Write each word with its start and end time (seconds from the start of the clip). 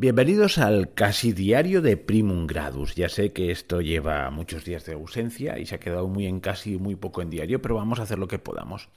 Bienvenidos 0.00 0.58
al 0.58 0.94
casi 0.94 1.32
diario 1.32 1.82
de 1.82 1.96
Primum 1.96 2.46
Gradus. 2.46 2.94
Ya 2.94 3.08
sé 3.08 3.32
que 3.32 3.50
esto 3.50 3.80
lleva 3.80 4.30
muchos 4.30 4.64
días 4.64 4.86
de 4.86 4.92
ausencia 4.92 5.58
y 5.58 5.66
se 5.66 5.74
ha 5.74 5.80
quedado 5.80 6.06
muy 6.06 6.26
en 6.26 6.38
casi 6.38 6.74
y 6.74 6.78
muy 6.78 6.94
poco 6.94 7.20
en 7.20 7.30
diario, 7.30 7.60
pero 7.60 7.74
vamos 7.74 7.98
a 7.98 8.04
hacer 8.04 8.16
lo 8.16 8.28
que 8.28 8.38
podamos. 8.38 8.90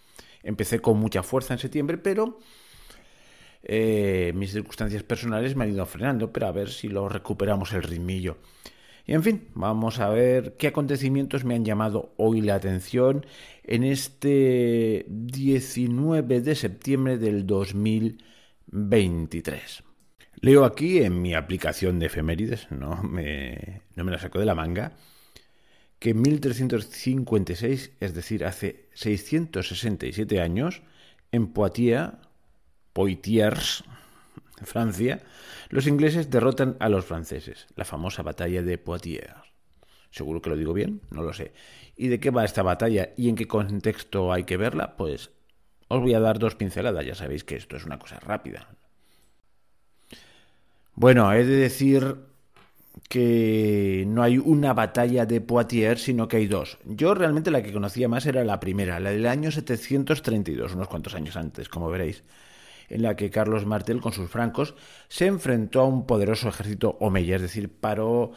Empecé 0.43 0.79
con 0.79 0.99
mucha 0.99 1.23
fuerza 1.23 1.55
en 1.55 1.59
septiembre, 1.59 1.97
pero 1.97 2.37
eh, 3.63 4.31
mis 4.35 4.51
circunstancias 4.51 5.01
personales 5.01 5.55
me 5.55 5.63
han 5.63 5.71
ido 5.71 5.83
frenando, 5.87 6.31
pero 6.31 6.45
a 6.45 6.51
ver 6.51 6.69
si 6.69 6.87
lo 6.87 7.09
recuperamos 7.09 7.73
el 7.73 7.81
ritmillo. 7.81 8.37
Y 9.07 9.13
en 9.13 9.23
fin, 9.23 9.47
vamos 9.55 9.97
a 9.97 10.07
ver 10.09 10.55
qué 10.55 10.67
acontecimientos 10.67 11.45
me 11.45 11.55
han 11.55 11.65
llamado 11.65 12.13
hoy 12.17 12.41
la 12.41 12.53
atención 12.53 13.25
en 13.63 13.85
este 13.85 15.07
19 15.09 16.41
de 16.41 16.53
septiembre 16.53 17.17
del 17.17 17.47
2023. 17.47 19.85
Leo 20.41 20.65
aquí 20.65 21.03
en 21.03 21.21
mi 21.21 21.35
aplicación 21.35 21.99
de 21.99 22.07
efemérides, 22.07 22.71
no 22.71 23.03
me, 23.03 23.83
no 23.95 24.03
me 24.03 24.11
la 24.11 24.17
saco 24.17 24.39
de 24.39 24.45
la 24.45 24.55
manga, 24.55 24.93
que 25.99 26.09
en 26.09 26.21
1356, 26.21 27.91
es 27.99 28.13
decir, 28.15 28.43
hace 28.43 28.89
667 28.95 30.41
años, 30.41 30.81
en 31.31 31.53
Poitiers, 31.53 32.13
Poitiers, 32.91 33.83
Francia, 34.63 35.21
los 35.69 35.85
ingleses 35.85 36.31
derrotan 36.31 36.75
a 36.79 36.89
los 36.89 37.05
franceses, 37.05 37.67
la 37.75 37.85
famosa 37.85 38.23
batalla 38.23 38.63
de 38.63 38.79
Poitiers. 38.79 39.35
Seguro 40.09 40.41
que 40.41 40.49
lo 40.49 40.57
digo 40.57 40.73
bien, 40.73 41.01
no 41.11 41.21
lo 41.21 41.33
sé. 41.33 41.53
¿Y 41.95 42.07
de 42.07 42.19
qué 42.19 42.31
va 42.31 42.45
esta 42.45 42.63
batalla 42.63 43.11
y 43.15 43.29
en 43.29 43.35
qué 43.35 43.47
contexto 43.47 44.33
hay 44.33 44.45
que 44.45 44.57
verla? 44.57 44.97
Pues 44.97 45.29
os 45.87 46.01
voy 46.01 46.15
a 46.15 46.19
dar 46.19 46.39
dos 46.39 46.55
pinceladas, 46.55 47.05
ya 47.05 47.13
sabéis 47.13 47.43
que 47.43 47.55
esto 47.55 47.77
es 47.77 47.85
una 47.85 47.99
cosa 47.99 48.19
rápida, 48.19 48.67
bueno, 50.95 51.31
he 51.33 51.43
de 51.43 51.55
decir 51.55 52.17
que 53.09 54.05
no 54.07 54.23
hay 54.23 54.37
una 54.37 54.73
batalla 54.73 55.25
de 55.25 55.41
Poitiers, 55.41 56.01
sino 56.01 56.27
que 56.27 56.37
hay 56.37 56.47
dos. 56.47 56.77
Yo 56.85 57.13
realmente 57.13 57.51
la 57.51 57.61
que 57.61 57.73
conocía 57.73 58.07
más 58.07 58.25
era 58.25 58.43
la 58.43 58.59
primera, 58.59 58.99
la 58.99 59.11
del 59.11 59.27
año 59.27 59.51
732, 59.51 60.75
unos 60.75 60.87
cuantos 60.87 61.15
años 61.15 61.35
antes, 61.35 61.69
como 61.69 61.89
veréis, 61.89 62.23
en 62.89 63.01
la 63.01 63.15
que 63.15 63.29
Carlos 63.29 63.65
Martel 63.65 64.01
con 64.01 64.13
sus 64.13 64.29
francos 64.29 64.75
se 65.07 65.27
enfrentó 65.27 65.81
a 65.81 65.85
un 65.85 66.05
poderoso 66.05 66.49
ejército 66.49 66.97
omeya, 66.99 67.37
es 67.37 67.41
decir, 67.41 67.69
paró, 67.69 68.31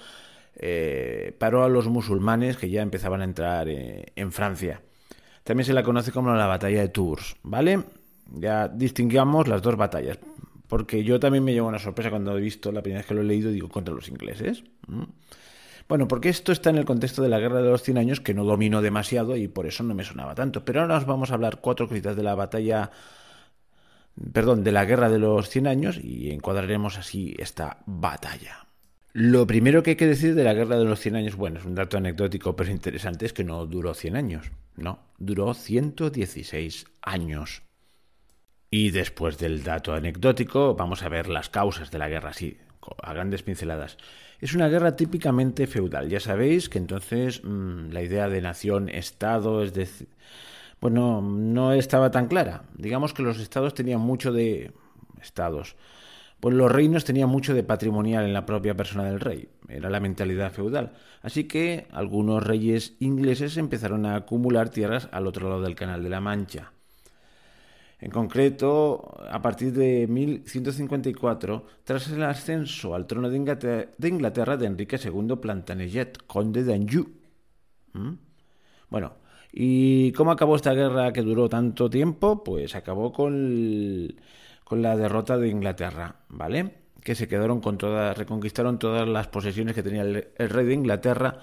eh, 0.56 1.34
paró 1.38 1.64
a 1.64 1.68
los 1.68 1.88
musulmanes 1.88 2.56
que 2.56 2.70
ya 2.70 2.82
empezaban 2.82 3.20
a 3.20 3.24
entrar 3.24 3.68
eh, 3.68 4.12
en 4.16 4.32
Francia. 4.32 4.80
También 5.42 5.66
se 5.66 5.72
la 5.72 5.82
conoce 5.82 6.10
como 6.10 6.34
la 6.34 6.46
batalla 6.46 6.80
de 6.80 6.88
Tours, 6.88 7.36
¿vale? 7.42 7.84
Ya 8.32 8.68
distinguamos 8.68 9.46
las 9.46 9.62
dos 9.62 9.76
batallas. 9.76 10.18
Porque 10.68 11.04
yo 11.04 11.20
también 11.20 11.44
me 11.44 11.52
llevo 11.52 11.68
una 11.68 11.78
sorpresa 11.78 12.10
cuando 12.10 12.36
he 12.36 12.40
visto 12.40 12.72
la 12.72 12.82
primera 12.82 13.00
vez 13.00 13.06
que 13.06 13.14
lo 13.14 13.20
he 13.20 13.24
leído, 13.24 13.50
digo, 13.50 13.68
contra 13.68 13.94
los 13.94 14.08
ingleses. 14.08 14.64
Bueno, 15.88 16.08
porque 16.08 16.30
esto 16.30 16.52
está 16.52 16.70
en 16.70 16.76
el 16.76 16.86
contexto 16.86 17.22
de 17.22 17.28
la 17.28 17.38
Guerra 17.38 17.60
de 17.60 17.68
los 17.68 17.82
Cien 17.82 17.98
Años, 17.98 18.20
que 18.20 18.32
no 18.32 18.44
domino 18.44 18.80
demasiado 18.80 19.36
y 19.36 19.48
por 19.48 19.66
eso 19.66 19.82
no 19.82 19.94
me 19.94 20.04
sonaba 20.04 20.34
tanto. 20.34 20.64
Pero 20.64 20.80
ahora 20.80 20.96
os 20.96 21.06
vamos 21.06 21.30
a 21.30 21.34
hablar 21.34 21.60
cuatro 21.60 21.88
cositas 21.88 22.16
de 22.16 22.22
la 22.22 22.34
batalla, 22.34 22.90
perdón, 24.32 24.64
de 24.64 24.72
la 24.72 24.86
Guerra 24.86 25.10
de 25.10 25.18
los 25.18 25.50
Cien 25.50 25.66
Años 25.66 26.00
y 26.02 26.30
encuadraremos 26.30 26.98
así 26.98 27.34
esta 27.38 27.78
batalla. 27.84 28.66
Lo 29.12 29.46
primero 29.46 29.82
que 29.82 29.90
hay 29.90 29.96
que 29.96 30.08
decir 30.08 30.34
de 30.34 30.42
la 30.42 30.54
Guerra 30.54 30.78
de 30.78 30.86
los 30.86 30.98
Cien 30.98 31.14
Años, 31.14 31.36
bueno, 31.36 31.60
es 31.60 31.64
un 31.66 31.74
dato 31.74 31.98
anecdótico 31.98 32.56
pero 32.56 32.70
interesante, 32.70 33.26
es 33.26 33.32
que 33.32 33.44
no 33.44 33.64
duró 33.66 33.94
100 33.94 34.16
años, 34.16 34.50
no, 34.76 34.98
duró 35.18 35.54
116 35.54 36.86
años. 37.02 37.62
Y 38.76 38.90
después 38.90 39.38
del 39.38 39.62
dato 39.62 39.94
anecdótico, 39.94 40.74
vamos 40.74 41.04
a 41.04 41.08
ver 41.08 41.28
las 41.28 41.48
causas 41.48 41.92
de 41.92 41.98
la 42.00 42.08
guerra, 42.08 42.32
sí, 42.32 42.56
a 43.04 43.12
grandes 43.12 43.44
pinceladas. 43.44 43.98
Es 44.40 44.52
una 44.52 44.66
guerra 44.66 44.96
típicamente 44.96 45.68
feudal. 45.68 46.08
Ya 46.08 46.18
sabéis 46.18 46.68
que 46.68 46.78
entonces 46.78 47.40
mm, 47.44 47.90
la 47.92 48.02
idea 48.02 48.28
de 48.28 48.40
nación-estado, 48.40 49.62
es 49.62 49.74
decir, 49.74 50.08
bueno, 50.80 51.22
no 51.22 51.72
estaba 51.72 52.10
tan 52.10 52.26
clara. 52.26 52.64
Digamos 52.76 53.14
que 53.14 53.22
los 53.22 53.38
estados 53.38 53.74
tenían 53.74 54.00
mucho 54.00 54.32
de 54.32 54.72
estados. 55.22 55.76
Pues 56.40 56.56
los 56.56 56.72
reinos 56.72 57.04
tenían 57.04 57.28
mucho 57.28 57.54
de 57.54 57.62
patrimonial 57.62 58.24
en 58.24 58.32
la 58.32 58.44
propia 58.44 58.76
persona 58.76 59.04
del 59.04 59.20
rey. 59.20 59.48
Era 59.68 59.88
la 59.88 60.00
mentalidad 60.00 60.50
feudal. 60.50 60.94
Así 61.22 61.44
que 61.44 61.86
algunos 61.92 62.42
reyes 62.42 62.96
ingleses 62.98 63.56
empezaron 63.56 64.04
a 64.04 64.16
acumular 64.16 64.70
tierras 64.70 65.08
al 65.12 65.28
otro 65.28 65.48
lado 65.48 65.62
del 65.62 65.76
Canal 65.76 66.02
de 66.02 66.10
la 66.10 66.20
Mancha. 66.20 66.73
En 68.04 68.10
concreto, 68.10 69.16
a 69.30 69.40
partir 69.40 69.72
de 69.72 70.06
1154, 70.06 71.64
tras 71.84 72.10
el 72.10 72.22
ascenso 72.22 72.94
al 72.94 73.06
trono 73.06 73.30
de 73.30 73.36
Inglaterra 73.38 74.58
de, 74.58 74.66
Enrique 74.66 75.00
II 75.02 75.36
Plantagenet, 75.40 76.18
conde 76.26 76.64
de 76.64 76.74
Anjou. 76.74 77.06
¿Mm? 77.94 78.12
Bueno, 78.90 79.14
¿y 79.54 80.12
cómo 80.12 80.32
acabó 80.32 80.54
esta 80.54 80.74
guerra 80.74 81.14
que 81.14 81.22
duró 81.22 81.48
tanto 81.48 81.88
tiempo? 81.88 82.44
Pues 82.44 82.74
acabó 82.74 83.10
con, 83.10 84.14
la 84.72 84.96
derrota 84.98 85.38
de 85.38 85.48
Inglaterra, 85.48 86.16
¿vale? 86.28 86.74
Que 87.02 87.14
se 87.14 87.26
quedaron 87.26 87.62
con 87.62 87.78
todas, 87.78 88.18
reconquistaron 88.18 88.78
todas 88.78 89.08
las 89.08 89.28
posesiones 89.28 89.74
que 89.74 89.82
tenía 89.82 90.02
el, 90.02 90.50
rey 90.50 90.66
de 90.66 90.74
Inglaterra 90.74 91.38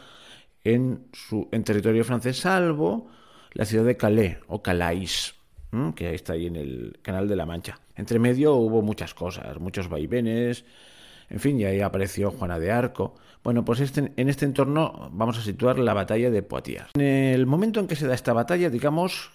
en, 0.64 1.08
su, 1.12 1.50
en 1.52 1.64
territorio 1.64 2.04
francés, 2.04 2.38
salvo 2.38 3.10
la 3.54 3.66
ciudad 3.66 3.86
de 3.86 3.98
Calais 3.98 4.38
o 4.48 4.62
Calais 4.62 5.41
que 5.96 6.14
está 6.14 6.34
ahí 6.34 6.48
en 6.48 6.56
el 6.56 7.00
Canal 7.02 7.28
de 7.28 7.36
la 7.36 7.46
Mancha. 7.46 7.80
Entre 7.96 8.20
medio 8.20 8.56
hubo 8.56 8.82
muchas 8.82 9.14
cosas, 9.14 9.60
muchos 9.60 9.88
vaivenes, 9.88 10.66
en 11.30 11.40
fin, 11.40 11.60
y 11.60 11.64
ahí 11.64 11.80
apareció 11.80 12.32
Juana 12.32 12.60
de 12.60 12.72
Arco. 12.72 13.16
Bueno, 13.44 13.64
pues 13.64 13.80
este, 13.80 14.12
en 14.16 14.30
este 14.30 14.46
entorno 14.46 15.10
vamos 15.14 15.38
a 15.38 15.42
situar 15.42 15.80
la 15.80 15.94
batalla 15.94 16.30
de 16.30 16.44
Poitiers. 16.44 16.90
En 16.96 17.02
el 17.02 17.46
momento 17.48 17.80
en 17.80 17.88
que 17.88 17.96
se 17.96 18.06
da 18.06 18.14
esta 18.14 18.34
batalla, 18.34 18.70
digamos 18.70 19.32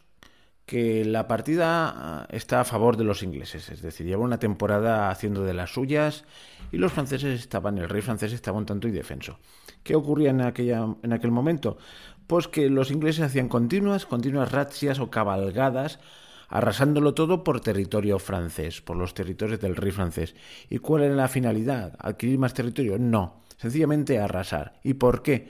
que 0.66 1.04
la 1.04 1.26
partida 1.26 1.94
ah, 1.96 2.26
está 2.30 2.60
a 2.60 2.64
favor 2.64 2.96
de 2.96 3.04
los 3.04 3.22
ingleses, 3.22 3.70
es 3.70 3.80
decir, 3.82 4.06
lleva 4.06 4.24
una 4.24 4.38
temporada 4.38 5.10
haciendo 5.10 5.44
de 5.44 5.54
las 5.54 5.70
suyas 5.70 6.24
y 6.72 6.76
los 6.76 6.92
franceses 6.92 7.40
estaban, 7.40 7.78
el 7.78 7.88
rey 7.88 8.02
francés 8.02 8.32
estaba 8.32 8.58
un 8.58 8.66
tanto 8.66 8.88
indefenso. 8.88 9.38
¿Qué 9.82 9.94
ocurría 9.94 10.30
en, 10.30 10.40
aquella, 10.42 10.86
en 11.02 11.12
aquel 11.12 11.30
momento? 11.30 11.78
Pues 12.26 12.48
que 12.48 12.68
los 12.68 12.90
ingleses 12.90 13.24
hacían 13.24 13.48
continuas, 13.48 14.04
continuas 14.04 14.50
razzias 14.50 14.98
o 14.98 15.08
cabalgadas 15.08 16.00
arrasándolo 16.48 17.14
todo 17.14 17.44
por 17.44 17.60
territorio 17.60 18.18
francés, 18.18 18.80
por 18.80 18.96
los 18.96 19.14
territorios 19.14 19.60
del 19.60 19.76
rey 19.76 19.90
francés. 19.90 20.34
¿Y 20.70 20.78
cuál 20.78 21.04
era 21.04 21.14
la 21.14 21.28
finalidad? 21.28 21.96
¿Adquirir 21.98 22.38
más 22.38 22.54
territorio? 22.54 22.98
No, 22.98 23.42
sencillamente 23.56 24.18
arrasar. 24.18 24.80
¿Y 24.82 24.94
por 24.94 25.22
qué? 25.22 25.48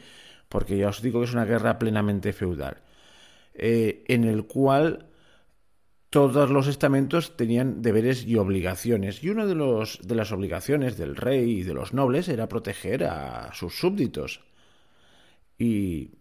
Porque 0.48 0.78
ya 0.78 0.88
os 0.88 1.02
digo 1.02 1.20
que 1.20 1.26
es 1.26 1.32
una 1.32 1.44
guerra 1.44 1.78
plenamente 1.78 2.32
feudal, 2.32 2.78
eh, 3.54 4.04
en 4.08 4.24
el 4.24 4.46
cual 4.46 5.06
todos 6.10 6.50
los 6.50 6.66
estamentos 6.66 7.36
tenían 7.36 7.82
deberes 7.82 8.24
y 8.24 8.36
obligaciones. 8.36 9.22
Y 9.22 9.30
una 9.30 9.44
de, 9.44 9.54
de 9.54 10.14
las 10.14 10.32
obligaciones 10.32 10.96
del 10.96 11.16
rey 11.16 11.58
y 11.58 11.62
de 11.62 11.74
los 11.74 11.92
nobles 11.92 12.28
era 12.28 12.48
proteger 12.48 13.04
a 13.04 13.52
sus 13.52 13.78
súbditos. 13.78 14.40
Y 15.58 16.12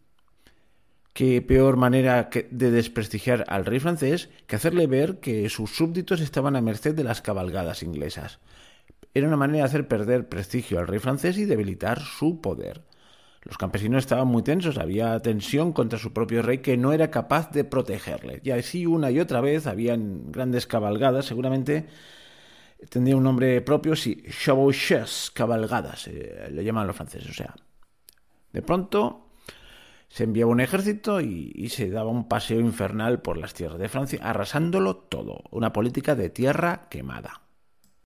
qué 1.16 1.42
peor 1.42 1.78
manera 1.78 2.30
de 2.52 2.72
desprestigiar 2.72 3.46
al 3.48 3.66
rey 3.66 3.80
francés 3.80 4.30
que 4.48 4.58
hacerle 4.58 4.86
ver 4.86 5.22
que 5.22 5.48
sus 5.48 5.74
súbditos 5.74 6.20
estaban 6.20 6.58
a 6.58 6.62
merced 6.62 6.94
de 6.94 7.06
las 7.06 7.22
cabalgadas 7.22 7.84
inglesas. 7.84 8.40
Era 9.14 9.28
una 9.28 9.38
manera 9.38 9.60
de 9.60 9.64
hacer 9.64 9.88
perder 9.88 10.28
prestigio 10.28 10.78
al 10.78 10.88
rey 10.88 11.00
francés 11.00 11.38
y 11.38 11.46
debilitar 11.46 12.02
su 12.02 12.42
poder. 12.42 12.82
Los 13.44 13.58
campesinos 13.58 14.00
estaban 14.00 14.28
muy 14.28 14.44
tensos, 14.44 14.78
había 14.78 15.18
tensión 15.22 15.72
contra 15.72 15.98
su 15.98 16.12
propio 16.12 16.42
rey 16.42 16.58
que 16.58 16.76
no 16.76 16.92
era 16.92 17.10
capaz 17.10 17.50
de 17.52 17.64
protegerle. 17.64 18.42
Y 18.44 18.52
así 18.52 18.86
una 18.86 19.10
y 19.10 19.22
otra 19.22 19.40
vez 19.40 19.68
habían 19.68 20.34
grandes 20.34 20.68
cabalgadas, 20.68 21.28
seguramente 21.28 21.86
tendría 22.90 23.16
un 23.16 23.24
nombre 23.24 23.62
propio, 23.62 23.96
sí, 23.96 24.22
chevauchés, 24.30 25.32
cabalgadas, 25.34 26.10
eh, 26.10 26.50
le 26.52 26.62
llaman 26.66 26.88
los 26.88 26.96
franceses. 26.98 27.30
O 27.30 27.34
sea, 27.34 27.56
de 28.52 28.62
pronto 28.62 29.25
se 30.10 30.24
enviaba 30.24 30.52
un 30.52 30.60
ejército 30.60 31.22
y, 31.22 31.70
se 31.70 31.90
daba 31.90 32.10
un 32.10 32.28
paseo 32.28 32.60
infernal 32.60 33.22
por 33.22 33.38
las 33.38 33.54
tierras 33.54 33.80
de 33.80 33.90
Francia, 33.90 34.20
arrasándolo 34.22 34.96
todo, 34.96 35.44
una 35.52 35.74
política 35.74 36.16
de 36.16 36.30
tierra 36.30 36.88
quemada. 36.90 37.42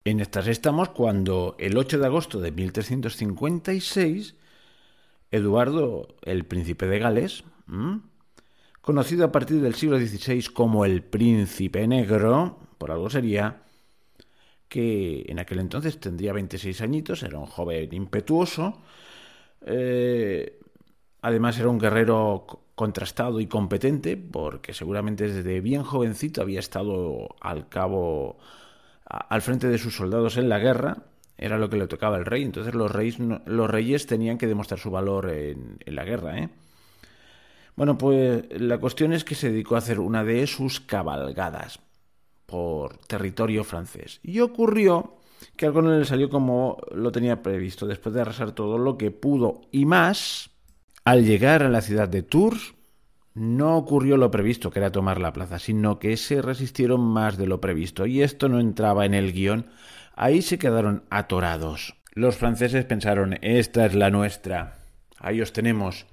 En 0.06 0.20
estas 0.20 0.48
estamos 0.48 0.90
cuando 0.90 1.56
el 1.60 1.78
8 1.78 2.00
de 2.00 2.06
agosto 2.06 2.40
de 2.40 2.52
1356, 2.52 4.36
Eduardo, 5.32 6.16
el 6.24 6.46
príncipe 6.46 6.88
de 6.88 7.00
Gales, 7.00 7.44
conocido 8.82 9.26
a 9.26 9.32
partir 9.32 9.62
del 9.62 9.76
siglo 9.76 10.00
XVI 10.00 10.46
como 10.54 10.86
el 10.86 11.04
príncipe 11.04 11.88
negro, 11.88 12.60
por 12.78 12.92
algo 12.92 13.10
sería, 13.10 13.64
que 14.68 15.26
en 15.28 15.40
aquel 15.40 15.60
entonces 15.60 16.00
tendría 16.00 16.34
26 16.34 16.82
añitos, 16.82 17.24
era 17.24 17.38
un 17.38 17.46
joven 17.46 17.94
impetuoso, 17.94 18.82
eh, 19.66 20.59
Además 21.22 21.60
era 21.60 21.70
un 21.70 21.80
guerrero 21.80 22.46
contrastado 22.76 23.40
y 23.42 23.48
competente, 23.48 24.16
porque 24.16 24.74
seguramente 24.74 25.28
desde 25.28 25.60
bien 25.60 25.84
jovencito 25.84 26.42
había 26.42 26.60
estado 26.60 27.36
al 27.42 27.68
cabo, 27.68 28.38
al 29.06 29.42
frente 29.42 29.68
de 29.68 29.78
sus 29.78 29.96
soldados 29.96 30.38
en 30.38 30.50
la 30.50 30.60
guerra, 30.60 31.04
Era 31.38 31.58
lo 31.58 31.70
que 31.70 31.78
le 31.78 31.88
tocaba 31.88 32.18
al 32.18 32.26
rey. 32.26 32.44
Entonces 32.44 32.74
los 32.76 32.92
reyes, 32.92 33.18
los 33.20 33.70
reyes 33.70 34.06
tenían 34.06 34.38
que 34.38 34.48
demostrar 34.48 34.80
su 34.80 34.92
valor 34.92 35.30
en, 35.30 35.78
en 35.86 35.96
la 35.96 36.04
guerra. 36.04 36.38
¿eh? 36.38 36.50
Bueno, 37.76 37.98
pues 37.98 38.44
la 38.60 38.78
cuestión 38.78 39.14
es 39.14 39.24
que 39.24 39.36
se 39.36 39.50
dedicó 39.50 39.76
a 39.76 39.80
hacer 39.80 40.00
una 40.02 40.24
de 40.26 40.46
sus 40.48 40.82
cabalgadas 40.82 41.80
por 42.46 42.98
territorio 43.08 43.64
francés. 43.64 44.20
Y 44.22 44.42
ocurrió 44.42 45.16
que 45.56 45.66
algo 45.66 45.82
no 45.82 45.98
le 45.98 46.04
salió 46.06 46.30
como 46.30 46.78
lo 46.92 47.12
tenía 47.12 47.42
previsto. 47.42 47.88
Después 47.88 48.14
de 48.14 48.22
arrasar 48.22 48.52
todo 48.52 48.78
lo 48.78 48.98
que 48.98 49.12
pudo 49.12 49.62
y 49.72 49.86
más, 49.86 50.50
al 51.10 51.26
llegar 51.26 51.64
a 51.64 51.70
la 51.70 51.82
ciudad 51.82 52.08
de 52.08 52.22
Tours, 52.22 52.76
no 53.34 53.78
ocurrió 53.78 54.16
lo 54.16 54.30
previsto, 54.30 54.70
que 54.70 54.78
era 54.78 54.92
tomar 54.92 55.20
la 55.20 55.34
plaza, 55.34 55.58
sino 55.58 55.98
que 55.98 56.16
se 56.18 56.40
resistieron 56.40 57.02
más 57.02 57.36
de 57.36 57.48
lo 57.48 57.60
previsto. 57.60 58.06
Y 58.06 58.22
esto 58.22 58.48
no 58.48 58.60
entraba 58.60 59.08
en 59.08 59.16
el 59.16 59.34
guion. 59.34 59.72
Ahí 60.16 60.44
se 60.44 60.60
quedaron 60.60 61.06
atorados. 61.10 61.96
Los 62.14 62.38
franceses 62.38 62.86
pensaron, 62.86 63.40
esta 63.42 63.88
es 63.88 63.96
la 63.96 64.12
nuestra. 64.12 64.78
Ahí 65.18 65.42
os 65.42 65.52
tenemos. 65.52 66.06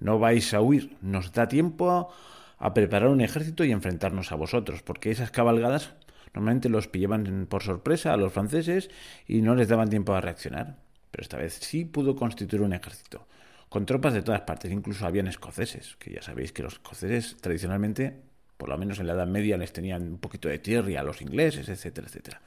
No 0.00 0.18
vais 0.18 0.54
a 0.54 0.62
huir. 0.62 0.96
Nos 1.02 1.34
da 1.34 1.46
tiempo 1.46 2.10
a 2.58 2.72
preparar 2.72 3.10
un 3.10 3.20
ejército 3.20 3.62
y 3.62 3.72
enfrentarnos 3.72 4.32
a 4.32 4.36
vosotros, 4.36 4.80
porque 4.82 5.10
esas 5.10 5.32
cabalgadas 5.32 5.92
normalmente 6.32 6.70
los 6.70 6.88
pillaban 6.88 7.46
por 7.46 7.62
sorpresa 7.62 8.14
a 8.14 8.16
los 8.16 8.32
franceses 8.32 8.88
y 9.28 9.42
no 9.42 9.54
les 9.54 9.68
daban 9.68 9.90
tiempo 9.90 10.14
a 10.14 10.22
reaccionar. 10.22 10.78
Pero 11.10 11.20
esta 11.20 11.36
vez 11.36 11.58
sí 11.60 11.84
pudo 11.84 12.16
constituir 12.16 12.62
un 12.62 12.72
ejército, 12.72 13.26
con 13.74 13.86
tropas 13.86 14.14
de 14.14 14.22
todas 14.22 14.42
partes, 14.42 14.70
incluso 14.70 15.04
habían 15.04 15.26
escoceses, 15.26 15.96
que 15.96 16.12
ya 16.12 16.22
sabéis 16.22 16.52
que 16.52 16.62
los 16.62 16.74
escoceses 16.74 17.36
tradicionalmente, 17.40 18.14
por 18.56 18.68
lo 18.68 18.78
menos 18.78 19.00
en 19.00 19.08
la 19.08 19.14
Edad 19.14 19.26
Media, 19.26 19.56
les 19.56 19.72
tenían 19.72 20.02
un 20.02 20.18
poquito 20.18 20.48
de 20.48 20.60
tierra 20.60 21.00
a 21.00 21.02
los 21.02 21.20
ingleses, 21.20 21.68
etcétera, 21.68 22.06
etcétera. 22.06 22.40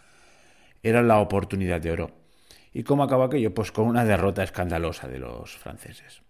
Era 0.82 1.04
la 1.04 1.20
oportunidad 1.20 1.82
de 1.82 1.92
oro. 1.92 2.12
¿Y 2.72 2.84
cómo 2.84 3.04
acabó 3.04 3.24
aquello? 3.24 3.54
Pues 3.54 3.74
con 3.74 3.88
una 3.88 4.06
derrota 4.06 4.42
escandalosa 4.42 5.10
de 5.10 5.20
los 5.20 5.58
franceses 5.58 6.22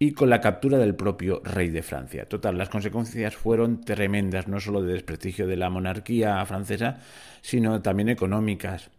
y 0.00 0.14
con 0.14 0.30
la 0.30 0.40
captura 0.40 0.78
del 0.78 0.96
propio 0.96 1.40
rey 1.44 1.68
de 1.68 1.84
Francia. 1.84 2.28
Total, 2.28 2.58
las 2.58 2.70
consecuencias 2.70 3.36
fueron 3.36 3.82
tremendas, 3.82 4.48
no 4.48 4.58
solo 4.58 4.82
de 4.82 4.94
desprestigio 4.94 5.46
de 5.46 5.58
la 5.58 5.70
monarquía 5.70 6.44
francesa, 6.44 6.98
sino 7.40 7.80
también 7.82 8.08
económicas, 8.08 8.90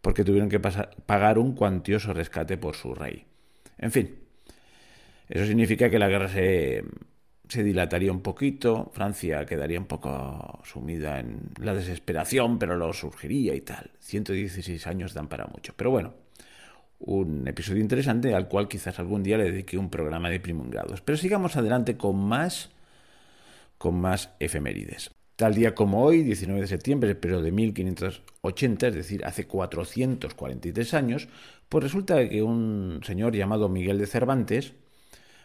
porque 0.00 0.22
tuvieron 0.22 0.48
que 0.48 0.60
pagar 0.60 1.36
un 1.36 1.56
cuantioso 1.56 2.12
rescate 2.12 2.56
por 2.58 2.76
su 2.76 2.94
rey. 2.94 3.26
En 3.76 3.90
fin, 3.90 4.19
eso 5.30 5.46
significa 5.46 5.88
que 5.88 5.98
la 5.98 6.08
guerra 6.08 6.28
se, 6.28 6.82
se 7.48 7.62
dilataría 7.62 8.10
un 8.10 8.20
poquito, 8.20 8.90
Francia 8.92 9.46
quedaría 9.46 9.78
un 9.78 9.86
poco 9.86 10.60
sumida 10.64 11.20
en 11.20 11.50
la 11.60 11.72
desesperación, 11.72 12.58
pero 12.58 12.76
lo 12.76 12.92
surgiría 12.92 13.54
y 13.54 13.60
tal. 13.60 13.92
116 14.00 14.86
años 14.88 15.14
dan 15.14 15.28
para 15.28 15.46
mucho. 15.46 15.72
Pero 15.76 15.90
bueno, 15.90 16.14
un 16.98 17.46
episodio 17.48 17.80
interesante 17.80 18.34
al 18.34 18.48
cual 18.48 18.68
quizás 18.68 18.98
algún 18.98 19.22
día 19.22 19.38
le 19.38 19.50
dedique 19.50 19.78
un 19.78 19.88
programa 19.88 20.30
de 20.30 20.40
primer 20.40 20.68
grados. 20.68 21.00
Pero 21.00 21.16
sigamos 21.16 21.56
adelante 21.56 21.96
con 21.96 22.16
más, 22.16 22.70
con 23.78 24.00
más 24.00 24.30
efemérides. 24.40 25.10
Tal 25.36 25.54
día 25.54 25.74
como 25.74 26.04
hoy, 26.04 26.22
19 26.22 26.60
de 26.60 26.66
septiembre, 26.66 27.14
pero 27.14 27.40
de 27.40 27.50
1580, 27.50 28.88
es 28.88 28.94
decir, 28.94 29.24
hace 29.24 29.46
443 29.46 30.94
años, 30.94 31.28
pues 31.68 31.84
resulta 31.84 32.28
que 32.28 32.42
un 32.42 33.00
señor 33.04 33.34
llamado 33.34 33.68
Miguel 33.68 33.98
de 33.98 34.06
Cervantes, 34.06 34.74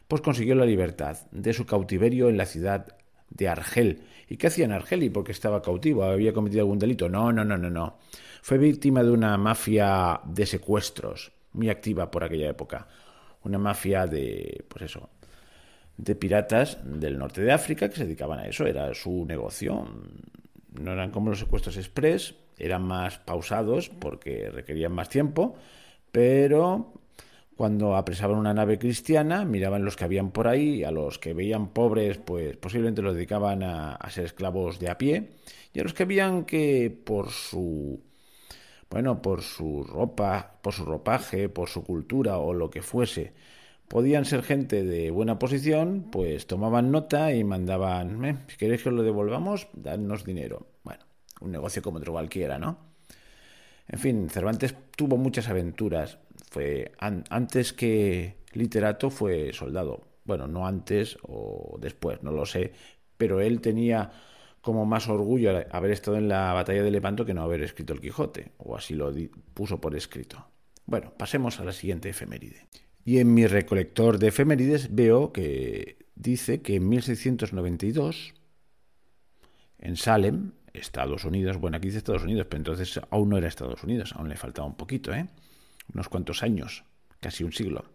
pues 0.07 0.22
consiguió 0.22 0.56
la 0.56 0.66
libertad 0.66 1.18
de 1.31 1.54
su 1.54 1.66
cautiverio 1.66 2.30
en 2.30 2.38
la 2.38 2.46
ciudad 2.46 2.88
de 3.30 3.48
Argel. 3.48 4.02
¿Y 4.30 4.38
qué 4.38 4.48
hacía 4.48 4.66
en 4.66 4.72
Argel? 4.72 5.04
¿Y 5.04 5.10
por 5.10 5.24
qué 5.24 5.31
estaba 5.31 5.62
cautivo? 5.62 6.04
¿Había 6.04 6.34
cometido 6.34 6.62
algún 6.62 6.80
delito? 6.80 7.10
No, 7.10 7.31
no, 7.31 7.44
no, 7.44 7.57
no, 7.57 7.69
no. 7.69 7.98
Fue 8.42 8.57
víctima 8.57 9.04
de 9.04 9.12
una 9.12 9.38
mafia 9.38 10.19
de 10.25 10.46
secuestros 10.46 11.31
muy 11.54 11.69
activa 11.69 12.12
por 12.12 12.24
aquella 12.24 12.50
época. 12.50 12.88
Una 13.44 13.57
mafia 13.57 14.06
de, 14.06 14.66
pues 14.68 14.84
eso, 14.84 15.10
de 15.98 16.16
piratas 16.16 16.78
del 16.84 17.18
norte 17.18 17.42
de 17.42 17.51
África 17.51 17.90
que 17.90 17.96
se 17.96 18.06
dedicaban 18.06 18.40
a 18.40 18.48
eso, 18.48 18.66
era 18.66 18.94
su 18.94 19.25
negocio. 19.25 19.88
No 20.80 20.92
eran 20.92 21.12
como 21.12 21.30
los 21.30 21.40
secuestros 21.40 21.78
express, 21.78 22.36
eran 22.58 22.84
más 22.84 23.19
pausados 23.19 23.90
porque 23.90 24.50
requerían 24.50 24.92
más 24.92 25.10
tiempo, 25.10 25.56
pero 26.12 26.94
cuando 27.56 27.96
apresaban 27.96 28.38
una 28.38 28.54
nave 28.54 28.78
cristiana, 28.78 29.46
miraban 29.46 29.86
los 29.86 29.96
que 29.96 30.04
habían 30.04 30.31
por 30.31 30.48
ahí, 30.48 30.84
a 30.84 30.92
los 30.92 31.19
que 31.19 31.34
veían 31.34 31.69
pobres, 31.69 32.18
pues 32.18 32.57
posiblemente 32.57 33.02
los 33.02 33.16
dedicaban 33.16 33.63
a, 33.63 33.96
a 33.96 34.10
ser 34.10 34.25
esclavos 34.25 34.80
de 34.80 34.90
a 34.90 34.98
pie, 34.98 35.31
y 35.74 35.80
a 35.80 35.84
los 35.84 35.94
que 35.94 36.06
veían 36.06 36.46
que 36.46 36.96
por 37.06 37.30
su 37.30 38.02
bueno, 38.90 39.22
por 39.22 39.42
su 39.42 39.84
ropa, 39.84 40.60
por 40.62 40.74
su 40.74 40.86
ropaje, 40.86 41.50
por 41.50 41.69
su 41.69 41.84
cultura 41.84 42.38
o 42.38 42.54
lo 42.54 42.69
que 42.69 42.81
fuese, 42.81 43.34
podían 43.88 44.25
ser 44.25 44.44
gente 44.44 44.84
de 44.84 45.12
buena 45.12 45.40
posición, 45.40 46.08
pues 46.12 46.48
tomaban 46.48 46.92
nota 46.92 47.34
y 47.34 47.44
mandaban, 47.44 48.24
eh, 48.25 48.38
si 48.48 48.58
queréis 48.58 48.84
que 48.84 48.90
os 48.90 48.96
lo 48.96 49.04
devolvamos, 49.04 49.68
dadnos 49.74 50.24
dinero. 50.24 50.68
Bueno, 50.84 51.04
un 51.42 51.51
negocio 51.51 51.81
como 51.81 51.98
otro 51.98 52.13
cualquiera, 52.13 52.58
¿no? 52.58 52.78
En 53.88 54.00
fin, 54.00 54.30
Cervantes 54.30 54.75
tuvo 54.96 55.18
muchas 55.18 55.50
aventuras. 55.50 56.18
Fue 56.56 56.94
antes 57.00 57.74
que 57.74 58.38
literato 58.54 59.10
fue 59.10 59.52
soldado. 59.52 60.07
Bueno, 60.24 60.48
no 60.48 60.66
antes 60.66 61.18
o 61.24 61.78
después, 61.81 62.24
no 62.24 62.31
lo 62.31 62.46
sé, 62.46 62.72
pero 63.18 63.42
él 63.42 63.60
tenía 63.60 64.10
como 64.62 64.86
más 64.86 65.10
orgullo 65.10 65.52
haber 65.69 65.92
estado 65.92 66.16
en 66.16 66.30
la 66.30 66.54
batalla 66.54 66.81
de 66.81 66.92
Lepanto 66.92 67.25
que 67.25 67.34
no 67.34 67.42
haber 67.42 67.62
escrito 67.62 67.92
el 67.92 68.00
Quijote, 68.00 68.54
o 68.60 68.78
así 68.78 68.94
lo 68.94 69.12
puso 69.54 69.81
por 69.81 69.98
escrito. 69.98 70.48
Bueno, 70.86 71.12
pasemos 71.18 71.60
a 71.60 71.66
la 71.66 71.74
siguiente 71.74 72.07
efeméride. 72.07 72.69
Y 73.04 73.18
en 73.18 73.34
mi 73.34 73.48
recolector 73.48 74.18
de 74.18 74.30
efemérides 74.30 74.96
veo 74.96 75.34
que 75.34 75.98
dice 76.16 76.62
que 76.62 76.75
en 76.75 76.88
1692, 76.88 78.34
en 79.80 79.98
Salem, 79.98 80.54
Estados 80.72 81.25
Unidos, 81.25 81.58
bueno, 81.58 81.75
aquí 81.75 81.88
dice 81.88 81.98
Estados 81.98 82.24
Unidos, 82.24 82.48
pero 82.50 82.60
entonces 82.60 83.01
aún 83.10 83.28
no 83.28 83.38
era 83.38 83.50
Estados 83.50 83.84
Unidos, 83.84 84.13
aún 84.16 84.30
le 84.30 84.38
faltaba 84.38 84.69
un 84.69 84.78
poquito, 84.78 85.13
¿eh? 85.13 85.28
Unos 85.94 86.10
cuantos 86.10 86.44
años, 86.44 86.84
casi 87.20 87.44
un 87.44 87.54
siglo. 87.54 87.86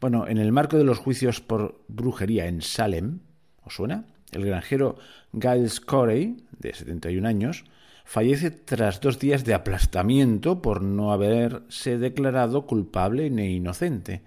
Bueno, 0.00 0.26
en 0.26 0.38
el 0.38 0.52
marco 0.52 0.76
de 0.76 0.84
los 0.84 0.98
juicios 0.98 1.40
por 1.40 1.82
brujería 1.88 2.46
en 2.46 2.62
Salem, 2.62 3.20
¿os 3.64 3.74
suena? 3.74 4.06
El 4.32 4.46
granjero 4.46 4.96
Giles 5.32 5.80
Corey, 5.80 6.46
de 6.58 6.74
71 6.74 7.26
años, 7.28 7.64
fallece 8.04 8.50
tras 8.50 9.00
dos 9.00 9.18
días 9.18 9.44
de 9.44 9.54
aplastamiento 9.54 10.62
por 10.62 10.82
no 10.82 11.12
haberse 11.12 11.98
declarado 11.98 12.66
culpable 12.66 13.30
ni 13.30 13.56
inocente. 13.56 14.22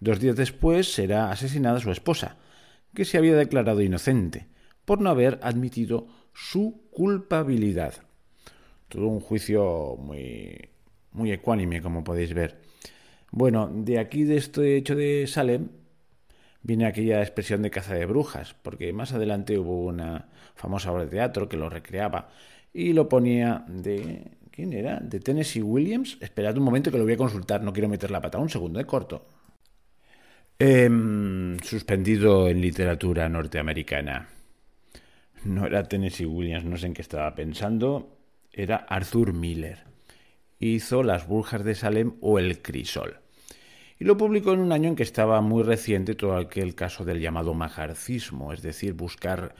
Dos 0.00 0.20
días 0.20 0.36
después 0.36 0.92
será 0.92 1.30
asesinada 1.30 1.80
su 1.80 1.90
esposa, 1.90 2.36
que 2.94 3.04
se 3.04 3.18
había 3.18 3.36
declarado 3.36 3.82
inocente, 3.82 4.48
por 4.84 5.00
no 5.00 5.10
haber 5.10 5.38
admitido 5.42 6.08
su 6.32 6.82
culpabilidad. 6.90 7.94
Todo 8.88 9.06
un 9.06 9.20
juicio 9.20 9.96
muy, 9.98 10.70
muy 11.18 11.32
ecuánime, 11.32 11.82
como 11.82 12.04
podéis 12.04 12.32
ver. 12.32 12.56
Bueno, 13.30 13.70
de 13.72 13.98
aquí 13.98 14.24
de 14.24 14.36
este 14.36 14.76
hecho 14.76 14.96
de 14.96 15.26
Salem 15.26 15.68
viene 16.62 16.86
aquella 16.86 17.20
expresión 17.20 17.62
de 17.62 17.70
caza 17.70 17.94
de 17.94 18.06
brujas, 18.06 18.54
porque 18.62 18.92
más 18.92 19.12
adelante 19.12 19.58
hubo 19.58 19.84
una 19.84 20.28
famosa 20.54 20.92
obra 20.92 21.04
de 21.04 21.10
teatro 21.10 21.48
que 21.48 21.56
lo 21.56 21.68
recreaba 21.68 22.30
y 22.72 22.92
lo 22.92 23.08
ponía 23.08 23.64
de... 23.68 24.32
¿Quién 24.50 24.72
era? 24.72 24.98
¿De 24.98 25.20
Tennessee 25.20 25.62
Williams? 25.62 26.18
Esperad 26.20 26.58
un 26.58 26.64
momento 26.64 26.90
que 26.90 26.98
lo 26.98 27.04
voy 27.04 27.12
a 27.12 27.16
consultar, 27.16 27.62
no 27.62 27.72
quiero 27.72 27.88
meter 27.88 28.10
la 28.10 28.20
pata. 28.20 28.38
Un 28.38 28.50
segundo, 28.50 28.80
de 28.80 28.86
corto. 28.86 29.24
Em, 30.58 31.56
suspendido 31.60 32.48
en 32.48 32.60
literatura 32.60 33.28
norteamericana. 33.28 34.28
No 35.44 35.64
era 35.64 35.84
Tennessee 35.84 36.26
Williams, 36.26 36.64
no 36.64 36.76
sé 36.76 36.86
en 36.86 36.94
qué 36.94 37.02
estaba 37.02 37.32
pensando. 37.36 38.18
Era 38.52 38.76
Arthur 38.76 39.32
Miller. 39.32 39.84
Hizo 40.60 41.02
Las 41.02 41.28
Brujas 41.28 41.64
de 41.64 41.74
Salem 41.74 42.14
o 42.20 42.38
El 42.38 42.62
Crisol 42.62 43.20
y 44.00 44.04
lo 44.04 44.16
publicó 44.16 44.52
en 44.52 44.60
un 44.60 44.72
año 44.72 44.88
en 44.88 44.96
que 44.96 45.02
estaba 45.02 45.40
muy 45.40 45.62
reciente 45.62 46.14
todo 46.14 46.36
aquel 46.36 46.74
caso 46.74 47.04
del 47.04 47.20
llamado 47.20 47.54
majarcismo, 47.54 48.52
es 48.52 48.62
decir, 48.62 48.92
buscar 48.92 49.54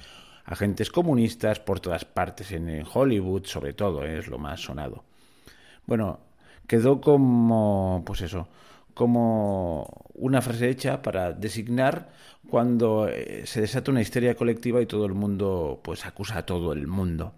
agentes 0.45 0.90
comunistas 0.90 1.59
por 1.59 1.81
todas 1.81 2.05
partes, 2.05 2.52
en 2.52 2.85
Hollywood 2.93 3.45
sobre 3.47 3.73
todo, 3.73 4.05
¿eh? 4.05 4.19
es 4.19 4.28
lo 4.28 4.38
más 4.38 4.61
sonado. 4.61 5.05
Bueno, 5.87 6.21
quedó 6.67 7.00
como, 7.00 8.02
pues 8.07 8.21
eso, 8.21 8.49
como 8.95 10.07
una 10.14 10.40
frase 10.40 10.71
hecha 10.71 11.02
para 11.02 11.33
designar 11.33 12.11
cuando 12.49 13.09
eh, 13.09 13.43
se 13.45 13.61
desata 13.61 13.90
una 13.90 14.00
histeria 14.00 14.37
colectiva 14.37 14.81
y 14.81 14.87
todo 14.87 15.05
el 15.07 15.14
mundo 15.14 15.81
pues 15.83 16.07
acusa 16.07 16.38
a 16.38 16.47
todo 16.47 16.73
el 16.73 16.87
mundo. 16.87 17.35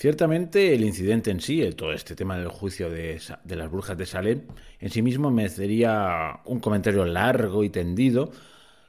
Ciertamente 0.00 0.76
el 0.76 0.84
incidente 0.84 1.32
en 1.32 1.40
sí, 1.40 1.60
todo 1.72 1.92
este 1.92 2.14
tema 2.14 2.38
del 2.38 2.46
juicio 2.46 2.88
de, 2.88 3.20
las 3.48 3.68
brujas 3.68 3.98
de 3.98 4.06
Salem, 4.06 4.42
en 4.78 4.90
sí 4.90 5.02
mismo 5.02 5.28
merecería 5.32 6.38
un 6.44 6.60
comentario 6.60 7.04
largo 7.04 7.64
y 7.64 7.68
tendido. 7.68 8.30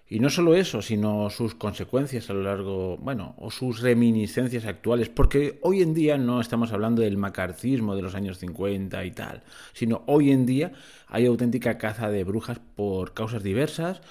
Y 0.08 0.20
no 0.20 0.30
solo 0.30 0.54
eso, 0.54 0.84
sino 0.84 1.32
sus 1.32 1.56
consecuencias 1.56 2.30
a 2.30 2.34
lo 2.34 2.44
largo, 2.44 2.98
bueno, 2.98 3.34
o 3.40 3.50
sus 3.50 3.82
reminiscencias 3.82 4.66
actuales, 4.66 5.10
porque 5.10 5.58
hoy 5.64 5.82
en 5.82 5.96
día 5.96 6.20
no 6.20 6.42
estamos 6.42 6.74
hablando 6.74 7.02
del 7.02 7.18
macarcismo 7.18 7.96
de 7.96 8.04
los 8.04 8.14
años 8.14 8.38
50 8.38 9.04
y 9.04 9.10
tal, 9.10 9.42
sino 9.74 10.04
hoy 10.06 10.30
en 10.30 10.46
día 10.46 10.74
hay 11.08 11.26
auténtica 11.26 11.80
caza 11.80 12.12
de 12.12 12.24
brujas 12.24 12.60
por 12.76 13.16
causas 13.16 13.42
diversas, 13.42 14.02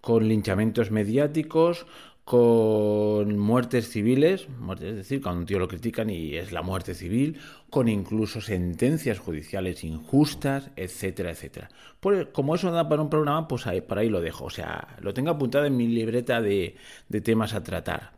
con 0.00 0.26
linchamientos 0.26 0.90
mediáticos, 0.90 1.86
con 2.30 3.36
muertes 3.40 3.88
civiles, 3.88 4.46
es 4.74 4.94
decir, 4.94 5.20
cuando 5.20 5.40
un 5.40 5.46
tío 5.46 5.58
lo 5.58 5.66
critican 5.66 6.10
y 6.10 6.36
es 6.36 6.52
la 6.52 6.62
muerte 6.62 6.94
civil, 6.94 7.40
con 7.70 7.88
incluso 7.88 8.40
sentencias 8.40 9.18
judiciales 9.18 9.82
injustas, 9.82 10.70
etcétera, 10.76 11.32
etcétera. 11.32 11.70
Pues 11.98 12.28
como 12.28 12.54
eso 12.54 12.70
da 12.70 12.88
para 12.88 13.02
un 13.02 13.10
programa, 13.10 13.48
pues 13.48 13.66
ahí, 13.66 13.80
por 13.80 13.98
ahí 13.98 14.08
lo 14.08 14.20
dejo. 14.20 14.44
O 14.44 14.50
sea, 14.50 14.96
lo 15.00 15.12
tengo 15.12 15.30
apuntado 15.30 15.64
en 15.64 15.76
mi 15.76 15.88
libreta 15.88 16.40
de, 16.40 16.76
de 17.08 17.20
temas 17.20 17.52
a 17.52 17.64
tratar. 17.64 18.12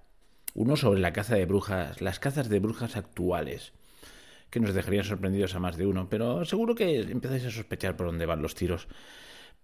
Uno 0.52 0.76
sobre 0.76 1.00
la 1.00 1.14
caza 1.14 1.36
de 1.36 1.46
brujas, 1.46 2.02
las 2.02 2.18
cazas 2.18 2.50
de 2.50 2.58
brujas 2.60 2.98
actuales, 2.98 3.72
que 4.50 4.60
nos 4.60 4.74
dejarían 4.74 5.04
sorprendidos 5.04 5.54
a 5.54 5.58
más 5.58 5.78
de 5.78 5.86
uno, 5.86 6.10
pero 6.10 6.44
seguro 6.44 6.74
que 6.74 7.00
empezáis 7.00 7.46
a 7.46 7.50
sospechar 7.50 7.96
por 7.96 8.08
dónde 8.08 8.26
van 8.26 8.42
los 8.42 8.54
tiros. 8.54 8.88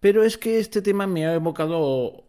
Pero 0.01 0.23
es 0.23 0.39
que 0.39 0.59
este 0.59 0.81
tema 0.81 1.07
me 1.07 1.27
ha 1.27 1.35
evocado, 1.35 2.25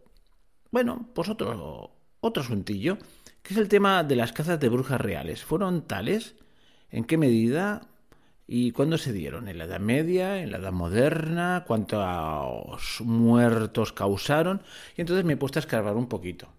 bueno, 0.70 1.08
pues 1.14 1.30
otro, 1.30 1.99
otro 2.22 2.44
asuntillo, 2.44 2.98
que 3.42 3.54
es 3.54 3.60
el 3.60 3.68
tema 3.70 4.04
de 4.04 4.16
las 4.16 4.32
cazas 4.32 4.60
de 4.60 4.70
brujas 4.70 5.00
reales. 5.00 5.44
¿Fueron 5.44 5.88
tales? 5.88 6.36
¿En 6.92 7.04
qué 7.04 7.18
medida? 7.18 7.88
¿Y 8.48 8.72
cuándo 8.72 8.98
se 8.98 9.14
dieron? 9.14 9.48
¿En 9.48 9.58
la 9.60 9.66
Edad 9.66 9.80
Media? 9.80 10.42
¿En 10.42 10.52
la 10.52 10.58
Edad 10.58 10.72
Moderna? 10.72 11.64
¿Cuántos 11.68 13.02
muertos 13.02 13.94
causaron? 13.94 14.64
Y 14.98 15.02
entonces 15.02 15.24
me 15.24 15.34
he 15.34 15.38
puesto 15.38 15.60
a 15.60 15.62
escarbar 15.62 15.96
un 15.96 16.08
poquito. 16.08 16.50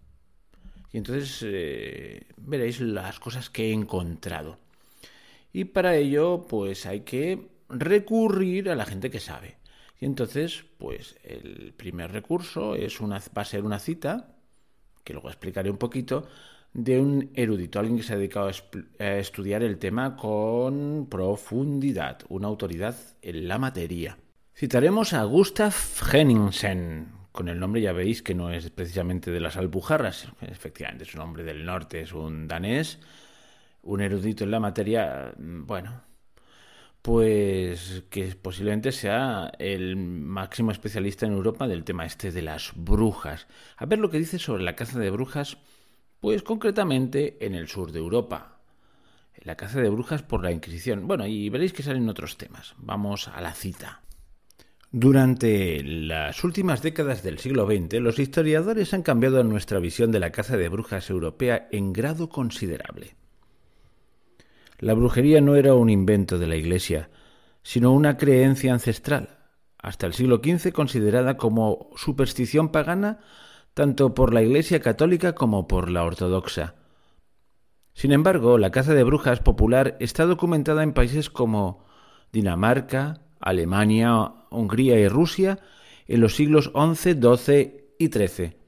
Y 0.93 0.99
entonces 0.99 1.41
eh, 1.45 2.27
veréis 2.37 2.81
las 2.81 3.19
cosas 3.19 3.51
que 3.51 3.71
he 3.71 3.73
encontrado. 3.73 4.59
Y 5.53 5.65
para 5.65 5.97
ello, 5.97 6.47
pues 6.49 6.87
hay 6.87 7.01
que 7.01 7.49
recurrir 7.69 8.71
a 8.71 8.77
la 8.77 8.87
gente 8.87 9.11
que 9.11 9.21
sabe. 9.21 9.57
Y 10.01 10.07
entonces, 10.07 10.65
pues 10.79 11.17
el 11.25 11.75
primer 11.77 12.13
recurso 12.13 12.75
es 12.75 13.01
una, 13.01 13.21
va 13.37 13.43
a 13.43 13.45
ser 13.45 13.65
una 13.65 13.79
cita 13.79 14.37
que 15.05 15.13
luego 15.13 15.29
explicaré 15.29 15.71
un 15.71 15.79
poquito, 15.79 16.27
de 16.73 17.01
un 17.01 17.31
erudito, 17.35 17.79
alguien 17.79 17.97
que 17.97 18.03
se 18.03 18.13
ha 18.13 18.17
dedicado 18.17 18.49
a, 18.49 19.05
estudiar 19.19 19.63
el 19.63 19.79
tema 19.79 20.17
con 20.17 21.09
profundidad, 21.11 22.21
una 22.29 22.49
autoridad 22.49 22.97
en 23.23 23.49
la 23.49 23.59
materia. 23.59 24.19
Citaremos 24.55 25.13
a 25.13 25.25
Gustav 25.25 25.75
Henningsen, 26.13 27.09
con 27.33 27.49
el 27.49 27.59
nombre 27.59 27.81
ya 27.81 27.93
veis 27.93 28.23
que 28.23 28.35
no 28.35 28.51
es 28.51 28.71
precisamente 28.71 29.31
de 29.31 29.41
las 29.41 29.57
Alpujarras, 29.57 30.29
efectivamente 30.43 31.05
es 31.05 31.15
un 31.15 31.23
hombre 31.23 31.45
del 31.45 31.65
norte, 31.65 32.03
es 32.03 32.13
un 32.13 32.47
danés, 32.47 33.01
un 33.83 34.01
erudito 34.01 34.45
en 34.45 34.51
la 34.51 34.61
materia, 34.61 35.33
bueno, 35.39 36.03
pues 37.03 38.05
que 38.11 38.35
posiblemente 38.37 38.93
sea 38.93 39.53
el 39.59 39.97
máximo 39.97 40.71
especialista 40.71 41.27
en 41.27 41.33
Europa 41.33 41.67
del 41.67 41.85
tema 41.85 42.05
este 42.05 42.31
de 42.31 42.43
las 42.43 42.73
brujas. 42.75 43.47
A 43.77 43.87
ver 43.87 43.99
lo 43.99 44.11
que 44.11 44.19
dice 44.19 44.39
sobre 44.39 44.63
la 44.63 44.77
caza 44.77 44.99
de 44.99 45.11
brujas, 45.11 45.57
pues 46.21 46.43
concretamente 46.43 47.45
en 47.45 47.55
el 47.55 47.69
sur 47.69 47.93
de 47.93 47.99
Europa. 47.99 48.61
La 49.43 49.57
caza 49.57 49.81
de 49.81 49.89
brujas 49.89 50.23
por 50.23 50.43
la 50.43 50.53
Inquisición. 50.53 51.07
Bueno, 51.07 51.27
y 51.27 51.49
veréis 51.49 51.73
que 51.73 51.83
salen 51.83 52.09
otros 52.11 52.37
temas. 52.37 52.75
Vamos 52.77 53.29
a 53.29 53.41
la 53.41 53.55
cita. 53.55 54.03
Durante 54.93 55.83
las 55.85 56.43
últimas 56.45 56.83
décadas 56.83 57.23
del 57.23 57.39
siglo 57.39 57.65
XX, 57.65 58.01
los 58.01 58.19
historiadores 58.19 58.93
han 58.93 59.03
cambiado 59.03 59.43
nuestra 59.45 59.79
visión 59.79 60.11
de 60.11 60.19
la 60.19 60.33
caza 60.33 60.57
de 60.57 60.69
brujas 60.69 61.09
europea 61.09 61.69
en 61.71 61.93
grado 61.93 62.29
considerable. 62.29 63.20
La 64.81 64.95
brujería 64.95 65.43
no 65.43 65.57
era 65.57 65.75
un 65.75 65.91
invento 65.91 66.39
de 66.39 66.47
la 66.47 66.57
Iglesia, 66.57 67.11
sino 67.63 67.93
una 67.93 68.17
creencia 68.17 68.73
ancestral, 68.73 69.39
hasta 69.77 70.07
el 70.07 70.15
siglo 70.15 70.41
XV 70.43 70.73
considerada 70.73 71.37
como 71.37 71.91
superstición 71.97 72.71
pagana 72.71 73.21
tanto 73.75 74.15
por 74.15 74.33
la 74.33 74.43
Iglesia 74.43 74.81
católica 74.81 75.35
como 75.35 75.69
por 75.69 75.91
la 75.91 76.03
ortodoxa. 76.03 76.77
Sin 77.93 78.13
embargo, 78.13 78.57
la 78.57 78.71
caza 78.71 78.95
de 78.95 79.05
brujas 79.05 79.41
popular 79.41 79.99
está 80.01 80.25
documentada 80.25 80.83
en 80.83 80.95
países 80.95 81.29
como 81.29 81.85
Dinamarca, 82.33 83.21
Alemania, 83.39 84.33
Hungría 84.51 84.99
y 84.99 85.09
Rusia 85.09 85.59
en 86.07 86.23
los 86.23 86.37
siglos 86.37 86.73
XI, 86.75 87.21
XII 87.21 87.95
y 87.99 88.09
XIII. 88.09 88.60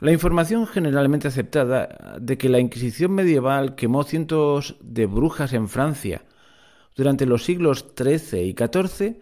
La 0.00 0.12
información 0.12 0.66
generalmente 0.66 1.28
aceptada 1.28 2.16
de 2.18 2.38
que 2.38 2.48
la 2.48 2.58
Inquisición 2.58 3.12
medieval 3.12 3.74
quemó 3.74 4.02
cientos 4.02 4.76
de 4.80 5.04
brujas 5.04 5.52
en 5.52 5.68
Francia 5.68 6.24
durante 6.96 7.26
los 7.26 7.44
siglos 7.44 7.84
XIII 7.94 8.42
y 8.42 8.54
XIV 8.54 9.16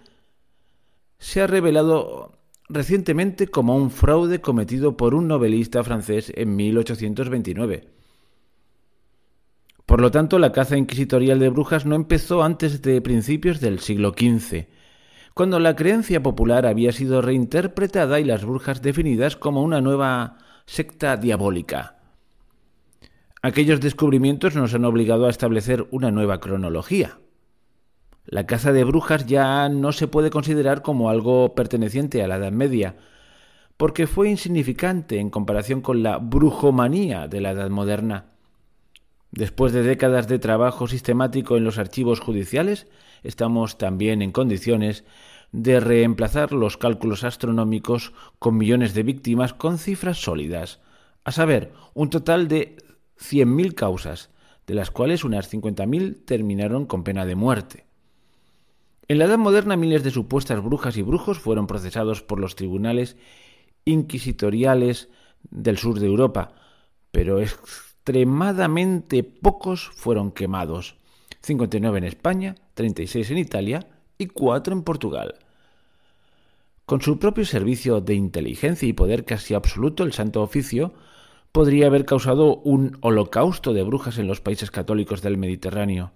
se 1.19 1.43
ha 1.43 1.49
revelado 1.49 2.39
recientemente 2.69 3.49
como 3.49 3.75
un 3.75 3.91
fraude 3.91 4.41
cometido 4.41 4.97
por 4.97 5.15
un 5.15 5.27
novelista 5.27 5.83
francés 5.83 6.33
en 6.37 6.55
1829. 6.55 7.89
Por 9.85 10.01
lo 10.01 10.13
tanto, 10.13 10.39
la 10.39 10.53
caza 10.53 10.77
inquisitorial 10.77 11.41
de 11.41 11.49
brujas 11.49 11.87
no 11.87 11.97
empezó 11.97 12.45
antes 12.45 12.83
de 12.83 13.01
principios 13.01 13.59
del 13.61 13.81
siglo 13.81 14.11
XV, 14.11 14.67
cuando 15.35 15.59
la 15.59 15.75
creencia 15.75 16.23
popular 16.23 16.67
había 16.67 16.93
sido 16.93 17.21
reinterpretada 17.21 18.21
y 18.21 18.25
las 18.25 18.45
brujas 18.45 18.81
definidas 18.81 19.35
como 19.35 19.63
una 19.63 19.81
nueva 19.81 20.39
secta 20.69 21.17
diabólica. 21.17 21.97
Aquellos 23.41 23.81
descubrimientos 23.81 24.55
nos 24.55 24.75
han 24.75 24.85
obligado 24.85 25.27
a 25.27 25.31
establecer 25.31 25.89
una 25.91 26.11
nueva 26.11 26.41
cronología. 26.41 27.19
La 28.27 28.45
caza 28.45 28.75
de 28.75 28.85
brujas 28.85 29.25
ya 29.25 29.71
no 29.71 29.93
se 29.93 30.09
puede 30.09 30.29
considerar 30.29 30.83
como 30.83 31.09
algo 31.09 31.55
perteneciente 31.55 32.23
a 32.23 32.29
la 32.29 32.37
Edad 32.37 32.53
Media, 32.53 32.97
porque 33.79 34.07
fue 34.07 34.29
insignificante 34.29 35.19
en 35.19 35.31
comparación 35.31 35.81
con 35.81 36.03
la 36.03 36.19
brujomanía 36.19 37.29
de 37.29 37.41
la 37.41 37.53
Edad 37.53 37.71
Moderna. 37.71 38.27
Después 39.31 39.73
de 39.73 39.83
décadas 39.83 40.29
de 40.29 40.39
trabajo 40.39 40.87
sistemático 40.87 41.57
en 41.57 41.65
los 41.65 41.79
archivos 41.79 42.21
judiciales, 42.21 42.89
estamos 43.23 43.79
también 43.79 44.21
en 44.21 44.33
condiciones 44.33 45.05
de 45.53 45.81
reemplazar 45.81 46.53
los 46.53 46.77
cálculos 46.77 47.25
astronómicos 47.25 48.13
con 48.39 48.57
millones 48.57 48.95
de 48.95 49.03
víctimas 49.03 49.55
con 49.55 49.79
cifras 49.79 50.19
sólidas, 50.19 50.81
a 51.25 51.33
saber, 51.33 51.73
un 51.95 52.11
total 52.11 52.49
de 52.49 52.77
100.000 53.19 53.75
causas, 53.75 54.31
de 54.67 54.75
las 54.75 54.91
cuales 54.91 55.25
unas 55.25 55.53
50.000 55.53 56.25
terminaron 56.25 56.87
con 56.87 57.05
pena 57.05 57.25
de 57.27 57.35
muerte. 57.35 57.87
En 59.09 59.19
la 59.19 59.25
Edad 59.25 59.39
Moderna 59.39 59.77
miles 59.77 60.05
de 60.05 60.11
supuestas 60.11 60.63
brujas 60.63 60.99
y 60.99 61.03
brujos 61.03 61.39
fueron 61.39 61.67
procesados 61.67 62.23
por 62.23 62.39
los 62.39 62.57
tribunales 62.57 63.17
inquisitoriales 63.87 65.09
del 65.51 65.79
sur 65.79 65.99
de 65.99 66.07
Europa, 66.07 66.53
pero 67.11 67.41
extremadamente 67.41 69.23
pocos 69.23 69.89
fueron 69.95 70.31
quemados. 70.31 70.97
59 71.41 71.99
en 71.99 72.05
España, 72.05 72.55
36 72.75 73.31
en 73.31 73.39
Italia 73.39 73.87
y 74.19 74.27
cuatro 74.27 74.75
en 74.75 74.83
Portugal. 74.83 75.37
Con 76.85 77.01
su 77.01 77.19
propio 77.19 77.45
servicio 77.45 78.01
de 78.01 78.15
inteligencia 78.15 78.89
y 78.89 78.93
poder 78.93 79.25
casi 79.25 79.55
absoluto, 79.55 80.05
el 80.05 80.13
Santo 80.13 80.43
Oficio 80.43 80.95
podría 81.53 81.87
haber 81.87 82.05
causado 82.05 82.57
un 82.57 82.99
holocausto 83.01 83.73
de 83.73 83.83
brujas 83.83 84.19
en 84.19 84.27
los 84.27 84.41
países 84.41 84.71
católicos 84.71 85.23
del 85.23 85.37
Mediterráneo. 85.37 86.13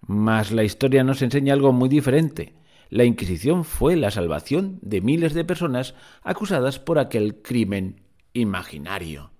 Mas 0.00 0.52
la 0.52 0.64
historia 0.64 1.04
nos 1.04 1.22
enseña 1.22 1.54
algo 1.54 1.72
muy 1.72 1.88
diferente. 1.88 2.54
La 2.90 3.04
Inquisición 3.04 3.64
fue 3.64 3.96
la 3.96 4.10
salvación 4.10 4.78
de 4.82 5.00
miles 5.00 5.34
de 5.34 5.44
personas 5.44 5.94
acusadas 6.22 6.78
por 6.78 6.98
aquel 6.98 7.42
crimen 7.42 8.02
imaginario. 8.32 9.30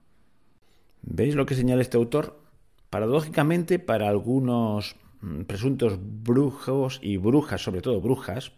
¿Veis 1.02 1.34
lo 1.34 1.46
que 1.46 1.54
señala 1.54 1.82
este 1.82 1.96
autor? 1.96 2.40
Paradójicamente, 2.90 3.78
para 3.78 4.08
algunos 4.08 4.96
presuntos 5.46 5.98
brujos 6.00 6.98
y 7.02 7.16
brujas, 7.16 7.62
sobre 7.62 7.80
todo 7.80 8.00
brujas, 8.00 8.52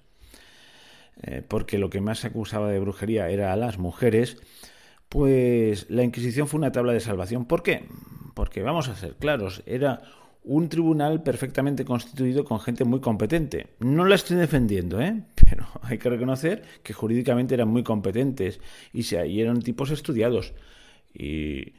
eh, 1.22 1.42
porque 1.46 1.78
lo 1.78 1.90
que 1.90 2.00
más 2.00 2.20
se 2.20 2.28
acusaba 2.28 2.70
de 2.70 2.78
brujería 2.78 3.28
era 3.28 3.52
a 3.52 3.56
las 3.56 3.78
mujeres, 3.78 4.36
pues 5.08 5.88
la 5.90 6.02
Inquisición 6.04 6.48
fue 6.48 6.58
una 6.58 6.72
tabla 6.72 6.92
de 6.92 7.00
salvación. 7.00 7.46
¿Por 7.46 7.62
qué? 7.62 7.86
Porque 8.34 8.62
vamos 8.62 8.88
a 8.88 8.96
ser 8.96 9.16
claros, 9.16 9.62
era 9.66 10.02
un 10.44 10.68
tribunal 10.68 11.22
perfectamente 11.22 11.84
constituido 11.84 12.44
con 12.44 12.60
gente 12.60 12.84
muy 12.84 13.00
competente. 13.00 13.66
No 13.80 14.04
la 14.04 14.14
estoy 14.14 14.36
defendiendo, 14.36 15.00
¿eh? 15.00 15.24
pero 15.34 15.66
hay 15.82 15.98
que 15.98 16.08
reconocer 16.08 16.62
que 16.82 16.92
jurídicamente 16.92 17.54
eran 17.54 17.68
muy 17.68 17.82
competentes 17.82 18.60
y, 18.92 19.04
se, 19.04 19.26
y 19.26 19.40
eran 19.40 19.60
tipos 19.60 19.90
estudiados. 19.90 20.54
Y 21.12 21.74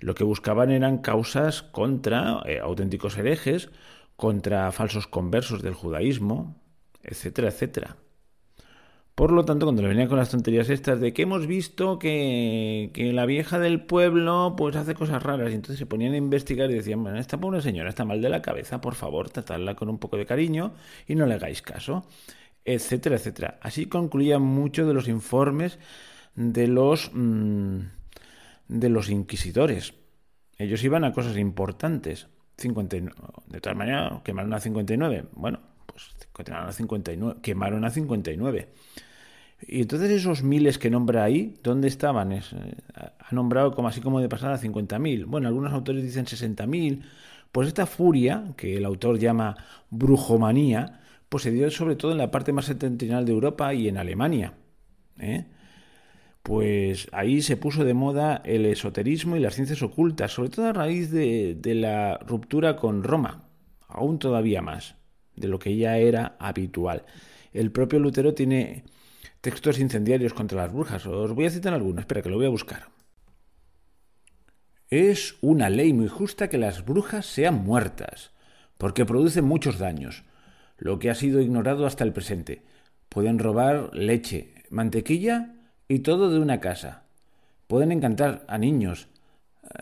lo 0.00 0.14
que 0.14 0.24
buscaban 0.24 0.70
eran 0.70 0.98
causas 0.98 1.62
contra 1.62 2.42
eh, 2.46 2.60
auténticos 2.60 3.18
herejes 3.18 3.70
contra 4.18 4.72
falsos 4.72 5.06
conversos 5.06 5.62
del 5.62 5.74
judaísmo, 5.74 6.56
etcétera, 7.04 7.50
etcétera. 7.50 7.96
Por 9.14 9.30
lo 9.30 9.44
tanto, 9.44 9.64
cuando 9.64 9.80
le 9.82 9.88
venían 9.88 10.08
con 10.08 10.18
las 10.18 10.30
tonterías 10.30 10.68
estas 10.70 10.98
de 11.00 11.12
que 11.12 11.22
hemos 11.22 11.46
visto 11.46 12.00
que, 12.00 12.90
que, 12.92 13.12
la 13.12 13.26
vieja 13.26 13.60
del 13.60 13.86
pueblo 13.86 14.54
pues 14.56 14.74
hace 14.74 14.96
cosas 14.96 15.22
raras 15.22 15.52
y 15.52 15.54
entonces 15.54 15.78
se 15.78 15.86
ponían 15.86 16.14
a 16.14 16.16
investigar 16.16 16.68
y 16.68 16.74
decían, 16.74 17.00
bueno, 17.00 17.20
esta 17.20 17.38
pobre 17.38 17.62
señora 17.62 17.90
está 17.90 18.04
mal 18.04 18.20
de 18.20 18.28
la 18.28 18.42
cabeza, 18.42 18.80
por 18.80 18.96
favor, 18.96 19.30
tratadla 19.30 19.76
con 19.76 19.88
un 19.88 19.98
poco 19.98 20.16
de 20.16 20.26
cariño 20.26 20.72
y 21.06 21.14
no 21.14 21.24
le 21.24 21.34
hagáis 21.34 21.62
caso, 21.62 22.04
etcétera, 22.64 23.16
etcétera. 23.16 23.60
Así 23.62 23.86
concluían 23.86 24.42
muchos 24.42 24.88
de 24.88 24.94
los 24.94 25.06
informes 25.06 25.78
de 26.34 26.66
los, 26.66 27.12
mmm, 27.14 27.82
de 28.66 28.88
los 28.88 29.10
inquisidores. 29.10 29.94
Ellos 30.58 30.82
iban 30.82 31.04
a 31.04 31.12
cosas 31.12 31.36
importantes. 31.36 32.26
59. 32.58 33.14
De 33.46 33.60
todas 33.60 33.78
maneras, 33.78 34.20
quemaron 34.24 34.52
a 34.52 34.60
59. 34.60 35.24
Bueno, 35.32 35.60
pues 35.86 36.14
quemaron 36.34 36.68
a 36.68 36.72
59. 36.72 37.40
Quemaron 37.40 37.84
a 37.84 37.90
59. 37.90 38.68
Y 39.66 39.82
entonces 39.82 40.10
esos 40.10 40.42
miles 40.42 40.78
que 40.78 40.90
nombra 40.90 41.24
ahí, 41.24 41.58
¿dónde 41.62 41.88
estaban? 41.88 42.32
Es, 42.32 42.52
eh, 42.52 42.76
ha 42.94 43.34
nombrado 43.34 43.72
como 43.74 43.88
así 43.88 44.00
como 44.00 44.20
de 44.20 44.28
pasada 44.28 44.58
50.000. 44.58 45.26
Bueno, 45.26 45.48
algunos 45.48 45.72
autores 45.72 46.02
dicen 46.02 46.26
60.000. 46.26 47.02
Pues 47.50 47.68
esta 47.68 47.86
furia, 47.86 48.52
que 48.56 48.76
el 48.76 48.84
autor 48.84 49.18
llama 49.18 49.56
brujomanía, 49.90 51.00
pues 51.28 51.42
se 51.44 51.50
dio 51.50 51.70
sobre 51.70 51.96
todo 51.96 52.12
en 52.12 52.18
la 52.18 52.30
parte 52.30 52.52
más 52.52 52.66
septentrional 52.66 53.24
de 53.24 53.32
Europa 53.32 53.74
y 53.74 53.88
en 53.88 53.96
Alemania. 53.96 54.54
¿eh? 55.18 55.46
Pues 56.48 57.08
ahí 57.12 57.42
se 57.42 57.58
puso 57.58 57.84
de 57.84 57.92
moda 57.92 58.40
el 58.42 58.64
esoterismo 58.64 59.36
y 59.36 59.38
las 59.38 59.54
ciencias 59.54 59.82
ocultas, 59.82 60.32
sobre 60.32 60.48
todo 60.48 60.64
a 60.64 60.72
raíz 60.72 61.10
de, 61.10 61.60
la 61.74 62.16
ruptura 62.26 62.74
con 62.76 63.02
Roma, 63.02 63.50
aún 63.86 64.18
todavía 64.18 64.62
más, 64.62 64.96
de 65.36 65.46
lo 65.46 65.58
que 65.58 65.76
ya 65.76 65.98
era 65.98 66.36
habitual. 66.38 67.04
El 67.52 67.70
propio 67.70 67.98
Lutero 67.98 68.32
tiene 68.32 68.84
textos 69.42 69.78
incendiarios 69.78 70.32
contra 70.32 70.62
las 70.62 70.72
brujas. 70.72 71.04
Os 71.04 71.34
voy 71.34 71.44
a 71.44 71.50
citar 71.50 71.74
algunos, 71.74 72.00
espera 72.00 72.22
que 72.22 72.30
lo 72.30 72.36
voy 72.36 72.46
a 72.46 72.48
buscar. 72.48 72.88
Es 74.88 75.36
una 75.42 75.68
ley 75.68 75.92
muy 75.92 76.08
justa 76.08 76.48
que 76.48 76.56
las 76.56 76.82
brujas 76.86 77.26
sean 77.26 77.62
muertas, 77.62 78.30
porque 78.78 79.04
producen 79.04 79.44
muchos 79.44 79.78
daños, 79.78 80.24
lo 80.78 80.98
que 80.98 81.10
ha 81.10 81.14
sido 81.14 81.42
ignorado 81.42 81.84
hasta 81.84 82.04
el 82.04 82.14
presente. 82.14 82.62
Pueden 83.10 83.38
robar 83.38 83.90
leche, 83.92 84.54
mantequilla 84.70 85.56
y 85.88 86.00
todo 86.00 86.30
de 86.30 86.38
una 86.38 86.60
casa. 86.60 87.04
Pueden 87.66 87.90
encantar 87.90 88.44
a 88.46 88.58
niños. 88.58 89.08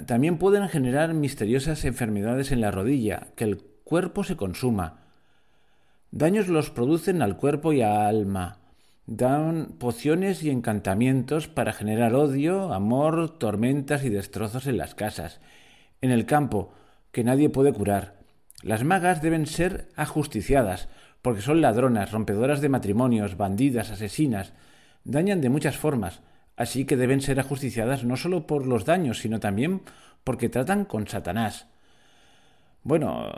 También 0.06 0.38
pueden 0.38 0.68
generar 0.68 1.12
misteriosas 1.14 1.84
enfermedades 1.84 2.52
en 2.52 2.60
la 2.60 2.70
rodilla, 2.70 3.28
que 3.36 3.44
el 3.44 3.58
cuerpo 3.84 4.24
se 4.24 4.36
consuma. 4.36 5.00
Daños 6.10 6.48
los 6.48 6.70
producen 6.70 7.22
al 7.22 7.36
cuerpo 7.36 7.72
y 7.72 7.82
al 7.82 8.06
alma 8.06 8.58
dan 9.06 9.76
pociones 9.78 10.42
y 10.42 10.50
encantamientos 10.50 11.46
para 11.46 11.72
generar 11.72 12.14
odio, 12.14 12.72
amor, 12.72 13.38
tormentas 13.38 14.04
y 14.04 14.08
destrozos 14.08 14.66
en 14.66 14.78
las 14.78 14.94
casas, 14.94 15.40
en 16.00 16.10
el 16.10 16.26
campo, 16.26 16.72
que 17.12 17.24
nadie 17.24 17.48
puede 17.48 17.72
curar. 17.72 18.16
Las 18.62 18.82
magas 18.82 19.22
deben 19.22 19.46
ser 19.46 19.88
ajusticiadas, 19.94 20.88
porque 21.22 21.40
son 21.40 21.60
ladronas, 21.60 22.10
rompedoras 22.10 22.60
de 22.60 22.68
matrimonios, 22.68 23.36
bandidas, 23.36 23.90
asesinas, 23.90 24.52
dañan 25.06 25.40
de 25.40 25.48
muchas 25.48 25.76
formas, 25.76 26.20
así 26.56 26.84
que 26.84 26.96
deben 26.96 27.20
ser 27.20 27.40
ajusticiadas 27.40 28.04
no 28.04 28.16
solo 28.16 28.46
por 28.46 28.66
los 28.66 28.84
daños, 28.84 29.20
sino 29.20 29.40
también 29.40 29.82
porque 30.24 30.48
tratan 30.48 30.84
con 30.84 31.06
Satanás. 31.06 31.68
Bueno, 32.82 33.32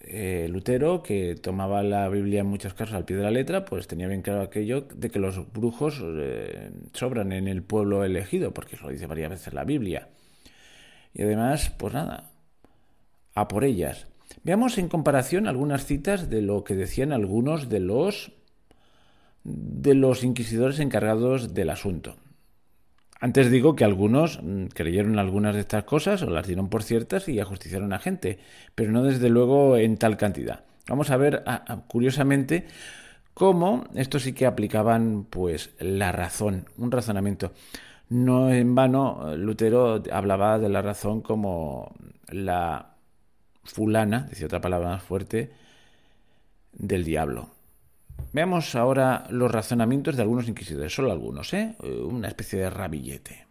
eh, 0.00 0.48
Lutero, 0.50 1.02
que 1.02 1.34
tomaba 1.34 1.82
la 1.82 2.08
Biblia 2.08 2.40
en 2.40 2.46
muchos 2.46 2.74
casos 2.74 2.94
al 2.94 3.04
pie 3.04 3.16
de 3.16 3.22
la 3.22 3.30
letra, 3.30 3.64
pues 3.64 3.86
tenía 3.86 4.08
bien 4.08 4.22
claro 4.22 4.42
aquello 4.42 4.82
de 4.82 5.10
que 5.10 5.18
los 5.18 5.52
brujos 5.52 6.02
eh, 6.02 6.70
sobran 6.92 7.32
en 7.32 7.48
el 7.48 7.62
pueblo 7.62 8.04
elegido, 8.04 8.52
porque 8.52 8.76
eso 8.76 8.86
lo 8.86 8.92
dice 8.92 9.06
varias 9.06 9.30
veces 9.30 9.54
la 9.54 9.64
Biblia. 9.64 10.08
Y 11.12 11.22
además, 11.22 11.70
pues 11.78 11.94
nada, 11.94 12.30
a 13.34 13.48
por 13.48 13.64
ellas. 13.64 14.06
Veamos 14.42 14.78
en 14.78 14.88
comparación 14.88 15.46
algunas 15.46 15.86
citas 15.86 16.28
de 16.28 16.42
lo 16.42 16.64
que 16.64 16.74
decían 16.74 17.12
algunos 17.12 17.68
de 17.68 17.80
los 17.80 18.32
de 19.44 19.94
los 19.94 20.24
inquisidores 20.24 20.80
encargados 20.80 21.54
del 21.54 21.70
asunto. 21.70 22.16
Antes 23.20 23.50
digo 23.50 23.76
que 23.76 23.84
algunos 23.84 24.42
mm, 24.42 24.66
creyeron 24.74 25.18
algunas 25.18 25.54
de 25.54 25.60
estas 25.60 25.84
cosas 25.84 26.22
o 26.22 26.30
las 26.30 26.46
dieron 26.46 26.68
por 26.68 26.82
ciertas 26.82 27.28
y 27.28 27.40
ajusticiaron 27.40 27.92
a 27.92 27.98
gente, 27.98 28.38
pero 28.74 28.92
no 28.92 29.02
desde 29.02 29.28
luego 29.28 29.76
en 29.76 29.96
tal 29.96 30.16
cantidad. 30.16 30.64
Vamos 30.88 31.10
a 31.10 31.16
ver, 31.16 31.42
curiosamente, 31.88 32.66
cómo 33.32 33.84
esto 33.94 34.18
sí 34.18 34.34
que 34.34 34.44
aplicaban 34.46 35.26
pues 35.30 35.74
la 35.78 36.12
razón, 36.12 36.66
un 36.76 36.90
razonamiento. 36.90 37.52
No 38.10 38.52
en 38.52 38.74
vano, 38.74 39.34
Lutero 39.36 40.02
hablaba 40.12 40.58
de 40.58 40.68
la 40.68 40.82
razón 40.82 41.22
como 41.22 41.94
la 42.28 42.96
fulana, 43.64 44.26
decía 44.28 44.46
otra 44.46 44.60
palabra 44.60 44.90
más 44.90 45.02
fuerte, 45.02 45.52
del 46.74 47.04
diablo. 47.04 47.53
Veamos 48.32 48.74
ahora 48.74 49.26
los 49.30 49.50
razonamientos 49.50 50.16
de 50.16 50.22
algunos 50.22 50.48
inquisidores, 50.48 50.92
solo 50.92 51.12
algunos, 51.12 51.54
¿eh? 51.54 51.76
una 51.80 52.28
especie 52.28 52.58
de 52.58 52.70
rabillete. 52.70 53.46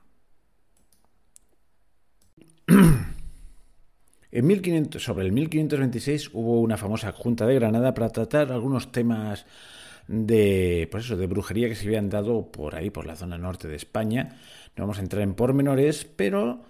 En 4.36 4.48
1500, 4.48 5.04
sobre 5.04 5.28
el 5.28 5.32
1526 5.32 6.32
hubo 6.34 6.60
una 6.60 6.76
famosa 6.76 7.12
Junta 7.12 7.46
de 7.46 7.54
Granada 7.54 7.94
para 7.94 8.10
tratar 8.10 8.52
algunos 8.52 8.92
temas 8.92 9.46
de, 10.08 10.88
pues 10.92 11.06
eso, 11.06 11.18
de 11.18 11.28
brujería 11.28 11.70
que 11.70 11.76
se 11.76 11.86
habían 11.86 12.10
dado 12.10 12.52
por 12.52 12.74
ahí, 12.74 12.90
por 12.90 13.06
la 13.06 13.16
zona 13.16 13.38
norte 13.38 13.68
de 13.68 13.76
España. 13.76 14.40
No 14.76 14.86
vamos 14.86 14.98
a 14.98 15.02
entrar 15.02 15.22
en 15.22 15.36
pormenores, 15.36 16.06
pero 16.06 16.64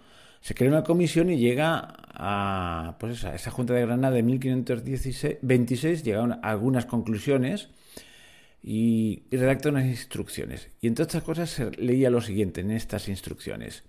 se 0.43 0.53
crea 0.55 0.69
una 0.69 0.83
comisión 0.83 1.29
y 1.29 1.37
llega 1.37 1.95
a, 2.13 2.97
pues 2.99 3.19
esa, 3.19 3.33
esa 3.33 3.49
Junta 3.49 3.73
de 3.73 3.85
Granada 3.85 4.13
de 4.13 4.23
1526, 4.23 6.03
llegaron 6.03 6.33
a 6.33 6.39
algunas 6.41 6.85
conclusiones 6.85 7.69
y, 8.61 9.23
redacta 9.31 9.69
unas 9.69 9.85
instrucciones. 9.85 10.69
Y 10.81 10.87
entre 10.87 11.05
otras 11.05 11.23
cosas 11.23 11.49
se 11.49 11.71
leía 11.71 12.09
lo 12.09 12.19
siguiente 12.19 12.59
en 12.59 12.71
estas 12.71 13.07
instrucciones. 13.07 13.85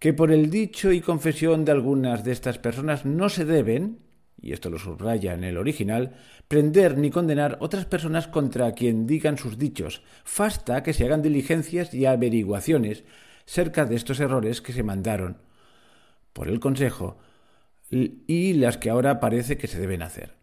Que 0.00 0.12
por 0.12 0.32
el 0.32 0.50
dicho 0.50 0.90
y 0.90 1.00
confesión 1.00 1.64
de 1.64 1.70
algunas 1.70 2.24
de 2.24 2.32
estas 2.32 2.58
personas 2.58 3.04
no 3.04 3.28
se 3.28 3.44
deben, 3.44 4.00
y 4.42 4.54
esto 4.54 4.70
lo 4.70 4.80
subraya 4.80 5.32
en 5.34 5.44
el 5.44 5.56
original, 5.56 6.16
prender 6.48 6.98
ni 6.98 7.10
condenar 7.10 7.56
otras 7.60 7.86
personas 7.86 8.26
contra 8.26 8.72
quien 8.72 9.06
digan 9.06 9.38
sus 9.38 9.58
dichos, 9.58 10.02
basta 10.36 10.82
que 10.82 10.92
se 10.92 11.04
hagan 11.04 11.22
diligencias 11.22 11.94
y 11.94 12.04
averiguaciones 12.04 13.04
cerca 13.44 13.86
de 13.86 13.94
estos 13.94 14.18
errores 14.18 14.60
que 14.60 14.72
se 14.72 14.82
mandaron 14.82 15.46
por 16.38 16.46
el 16.46 16.60
Consejo 16.60 17.18
y 17.90 18.52
las 18.52 18.78
que 18.78 18.90
ahora 18.90 19.18
parece 19.18 19.58
que 19.58 19.66
se 19.66 19.80
deben 19.80 20.02
hacer. 20.02 20.36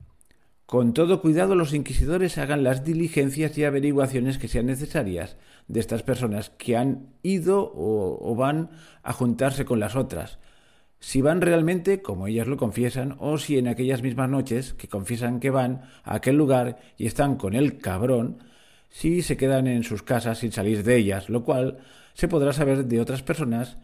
Con 0.65 0.93
todo 0.93 1.21
cuidado 1.21 1.55
los 1.55 1.73
inquisidores 1.73 2.37
hagan 2.37 2.65
las 2.65 2.83
diligencias 2.83 3.57
y 3.57 3.63
averiguaciones 3.63 4.37
que 4.37 4.49
sean 4.49 4.65
necesarias 4.65 5.37
de 5.69 5.79
estas 5.79 6.03
personas 6.03 6.49
que 6.49 6.75
han 6.75 7.13
ido 7.23 7.71
o, 7.73 8.35
van 8.35 8.71
a 9.03 9.13
juntarse 9.13 9.63
con 9.63 9.79
las 9.79 9.95
otras, 9.95 10.37
si 10.99 11.21
van 11.21 11.39
realmente, 11.39 12.01
como 12.01 12.27
ellas 12.27 12.47
lo 12.47 12.57
confiesan, 12.57 13.15
o 13.19 13.37
si 13.37 13.57
en 13.57 13.69
aquellas 13.69 14.01
mismas 14.01 14.27
noches 14.27 14.73
que 14.73 14.89
confiesan 14.89 15.39
que 15.39 15.49
van 15.49 15.83
a 16.03 16.15
aquel 16.15 16.35
lugar 16.35 16.77
y 16.97 17.05
están 17.05 17.37
con 17.37 17.55
el 17.55 17.77
cabrón, 17.77 18.39
si 18.89 19.21
se 19.21 19.37
quedan 19.37 19.67
en 19.67 19.83
sus 19.83 20.03
casas 20.03 20.39
sin 20.39 20.51
salir 20.51 20.83
de 20.83 20.97
ellas, 20.97 21.29
lo 21.29 21.45
cual 21.45 21.77
se 22.15 22.27
podrá 22.27 22.51
saber 22.51 22.83
de 22.83 22.99
otras 22.99 23.23
personas 23.23 23.77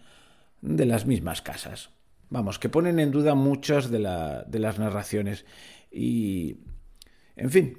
de 0.61 0.85
las 0.85 1.05
mismas 1.05 1.41
casas. 1.41 1.89
Vamos, 2.31 2.59
que 2.59 2.69
ponen 2.69 2.97
en 2.99 3.11
duda 3.11 3.35
muchas 3.35 3.91
de, 3.91 3.99
de 3.99 4.59
las 4.59 4.79
narraciones 4.79 5.45
y 5.91 6.55
en 7.35 7.51
fin, 7.51 7.77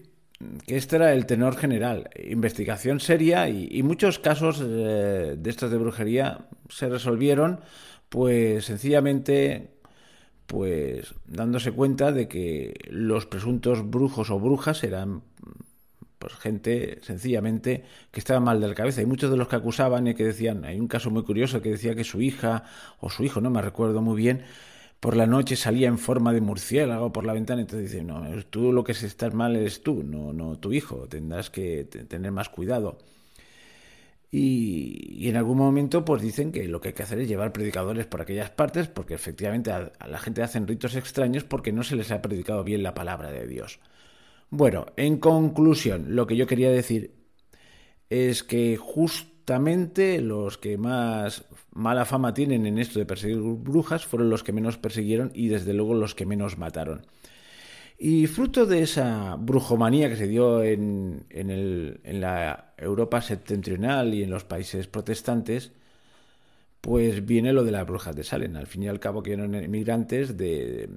que 0.66 0.76
este 0.76 0.96
era 0.96 1.14
el 1.14 1.24
tenor 1.24 1.56
general. 1.56 2.10
Investigación 2.22 3.00
seria 3.00 3.48
y, 3.48 3.82
muchos 3.82 4.18
casos 4.18 4.60
de 4.60 5.40
estos 5.46 5.70
de 5.70 5.78
brujería 5.78 6.48
se 6.68 6.90
resolvieron, 6.90 7.60
pues 8.10 8.66
sencillamente, 8.66 9.70
pues 10.46 11.14
dándose 11.24 11.72
cuenta 11.72 12.12
de 12.12 12.28
que 12.28 12.74
los 12.90 13.24
presuntos 13.24 13.88
brujos 13.88 14.28
o 14.28 14.38
brujas 14.38 14.84
eran 14.84 15.22
pues 16.22 16.34
gente 16.34 17.00
sencillamente 17.02 17.82
que 18.12 18.20
estaba 18.20 18.38
mal 18.38 18.60
de 18.60 18.68
la 18.68 18.74
cabeza 18.74 19.02
y 19.02 19.06
muchos 19.06 19.28
de 19.28 19.36
los 19.36 19.48
que 19.48 19.56
acusaban 19.56 20.06
y 20.06 20.14
que 20.14 20.22
decían 20.24 20.64
hay 20.64 20.78
un 20.78 20.86
caso 20.86 21.10
muy 21.10 21.24
curioso 21.24 21.60
que 21.60 21.70
decía 21.70 21.96
que 21.96 22.04
su 22.04 22.22
hija 22.22 22.62
o 23.00 23.10
su 23.10 23.24
hijo 23.24 23.40
no 23.40 23.50
me 23.50 23.60
recuerdo 23.60 24.02
muy 24.02 24.16
bien 24.16 24.44
por 25.00 25.16
la 25.16 25.26
noche 25.26 25.56
salía 25.56 25.88
en 25.88 25.98
forma 25.98 26.32
de 26.32 26.40
murciélago 26.40 27.12
por 27.12 27.26
la 27.26 27.32
ventana, 27.32 27.62
entonces 27.62 27.90
dice, 27.90 28.04
no, 28.04 28.22
tú 28.50 28.72
lo 28.72 28.84
que 28.84 28.92
estás 28.92 29.34
mal 29.34 29.56
eres 29.56 29.82
tú, 29.82 30.04
no, 30.04 30.32
no 30.32 30.60
tu 30.60 30.72
hijo, 30.72 31.08
tendrás 31.08 31.50
que 31.50 31.82
tener 32.08 32.30
más 32.30 32.48
cuidado. 32.48 32.98
Y, 34.30 35.28
en 35.28 35.36
algún 35.36 35.58
momento 35.58 36.04
pues 36.04 36.22
dicen 36.22 36.52
que 36.52 36.66
lo 36.66 36.80
que 36.80 36.88
hay 36.88 36.94
que 36.94 37.02
hacer 37.02 37.18
es 37.18 37.28
llevar 37.28 37.52
predicadores 37.52 38.06
por 38.06 38.22
aquellas 38.22 38.50
partes 38.50 38.88
porque 38.88 39.14
efectivamente 39.14 39.70
a, 39.72 39.92
la 40.08 40.18
gente 40.18 40.42
hacen 40.42 40.66
ritos 40.66 40.94
extraños 40.94 41.44
porque 41.44 41.72
no 41.72 41.82
se 41.82 41.96
les 41.96 42.10
ha 42.12 42.22
predicado 42.22 42.64
bien 42.64 42.82
la 42.82 42.94
palabra 42.94 43.30
de 43.30 43.46
Dios. 43.46 43.80
Bueno, 44.54 44.84
en 44.98 45.16
conclusión, 45.16 46.14
lo 46.14 46.26
que 46.26 46.36
yo 46.36 46.46
quería 46.46 46.70
decir 46.70 47.14
es 48.10 48.42
que 48.42 48.76
justamente 48.76 50.20
los 50.20 50.58
que 50.58 50.76
más 50.76 51.46
mala 51.72 52.04
fama 52.04 52.34
tienen 52.34 52.66
en 52.66 52.78
esto 52.78 52.98
de 52.98 53.06
perseguir 53.06 53.38
brujas 53.40 54.04
fueron 54.04 54.28
los 54.28 54.44
que 54.44 54.52
menos 54.52 54.76
persiguieron 54.76 55.30
y 55.34 55.48
desde 55.48 55.72
luego 55.72 55.94
los 55.94 56.14
que 56.14 56.26
menos 56.26 56.58
mataron. 56.58 57.06
Y 57.96 58.26
fruto 58.26 58.66
de 58.66 58.82
esa 58.82 59.36
brujomanía 59.36 60.10
que 60.10 60.16
se 60.16 60.28
dio 60.28 60.62
en, 60.62 61.24
en, 61.30 62.20
la 62.20 62.74
Europa 62.76 63.22
septentrional 63.22 64.12
y 64.12 64.22
en 64.22 64.30
los 64.30 64.44
países 64.44 64.86
protestantes, 64.86 65.72
pues 66.82 67.24
viene 67.24 67.54
lo 67.54 67.64
de 67.64 67.72
las 67.72 67.86
brujas 67.86 68.14
de 68.14 68.24
Salem. 68.24 68.54
Al 68.56 68.66
fin 68.66 68.82
y 68.82 68.88
al 68.88 69.00
cabo 69.00 69.22
que 69.22 69.32
eran 69.32 69.54
emigrantes 69.54 70.36
de, 70.36 70.90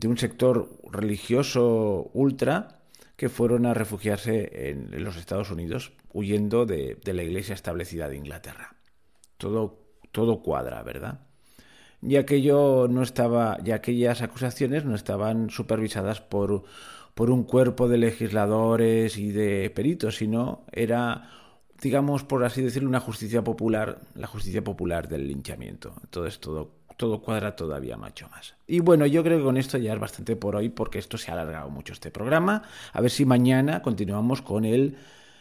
de 0.00 0.08
un 0.08 0.16
sector 0.16 0.70
religioso 0.90 2.10
ultra 2.14 2.80
que 3.16 3.28
fueron 3.28 3.66
a 3.66 3.74
refugiarse 3.74 4.70
en, 4.70 5.04
los 5.04 5.16
Estados 5.16 5.50
Unidos 5.50 5.92
huyendo 6.12 6.64
de, 6.64 6.98
la 7.04 7.22
iglesia 7.22 7.54
establecida 7.54 8.08
de 8.08 8.16
Inglaterra. 8.16 8.76
Todo, 9.36 9.78
todo 10.10 10.42
cuadra, 10.42 10.82
¿verdad? 10.82 11.20
Y 12.00 12.16
aquello 12.16 12.88
no 12.88 13.02
estaba, 13.02 13.58
y 13.62 13.72
aquellas 13.72 14.22
acusaciones 14.22 14.86
no 14.86 14.94
estaban 14.94 15.50
supervisadas 15.50 16.22
por, 16.22 16.64
por 17.14 17.30
un 17.30 17.44
cuerpo 17.44 17.86
de 17.86 17.98
legisladores 17.98 19.18
y 19.18 19.32
de 19.32 19.68
peritos, 19.68 20.16
sino 20.16 20.64
era 20.72 21.28
digamos, 21.82 22.24
por 22.24 22.44
así 22.44 22.62
decirlo, 22.62 22.88
una 22.88 23.00
justicia 23.00 23.42
popular, 23.42 24.00
la 24.14 24.26
justicia 24.26 24.62
popular 24.62 25.08
del 25.08 25.26
linchamiento. 25.26 25.94
Entonces 26.02 26.38
todo, 26.38 26.79
todo 27.00 27.22
cuadra 27.22 27.56
todavía 27.56 27.96
mucho 27.96 28.28
más. 28.28 28.54
Y 28.66 28.80
bueno, 28.80 29.06
yo 29.06 29.24
creo 29.24 29.38
que 29.38 29.44
con 29.44 29.56
esto 29.56 29.78
ya 29.78 29.94
es 29.94 29.98
bastante 29.98 30.36
por 30.36 30.54
hoy 30.54 30.68
porque 30.68 30.98
esto 30.98 31.16
se 31.16 31.30
ha 31.30 31.34
alargado 31.34 31.70
mucho 31.70 31.94
este 31.94 32.10
programa. 32.10 32.62
A 32.92 33.00
ver 33.00 33.10
si 33.10 33.24
mañana 33.24 33.80
continuamos 33.80 34.42
con 34.42 34.66
el 34.66 34.98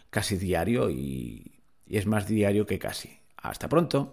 casi 0.10 0.38
diario 0.38 0.90
y, 0.90 1.60
y 1.86 1.98
es 1.98 2.06
más 2.06 2.28
diario 2.28 2.66
que 2.66 2.80
casi. 2.80 3.20
Hasta 3.36 3.68
pronto. 3.68 4.08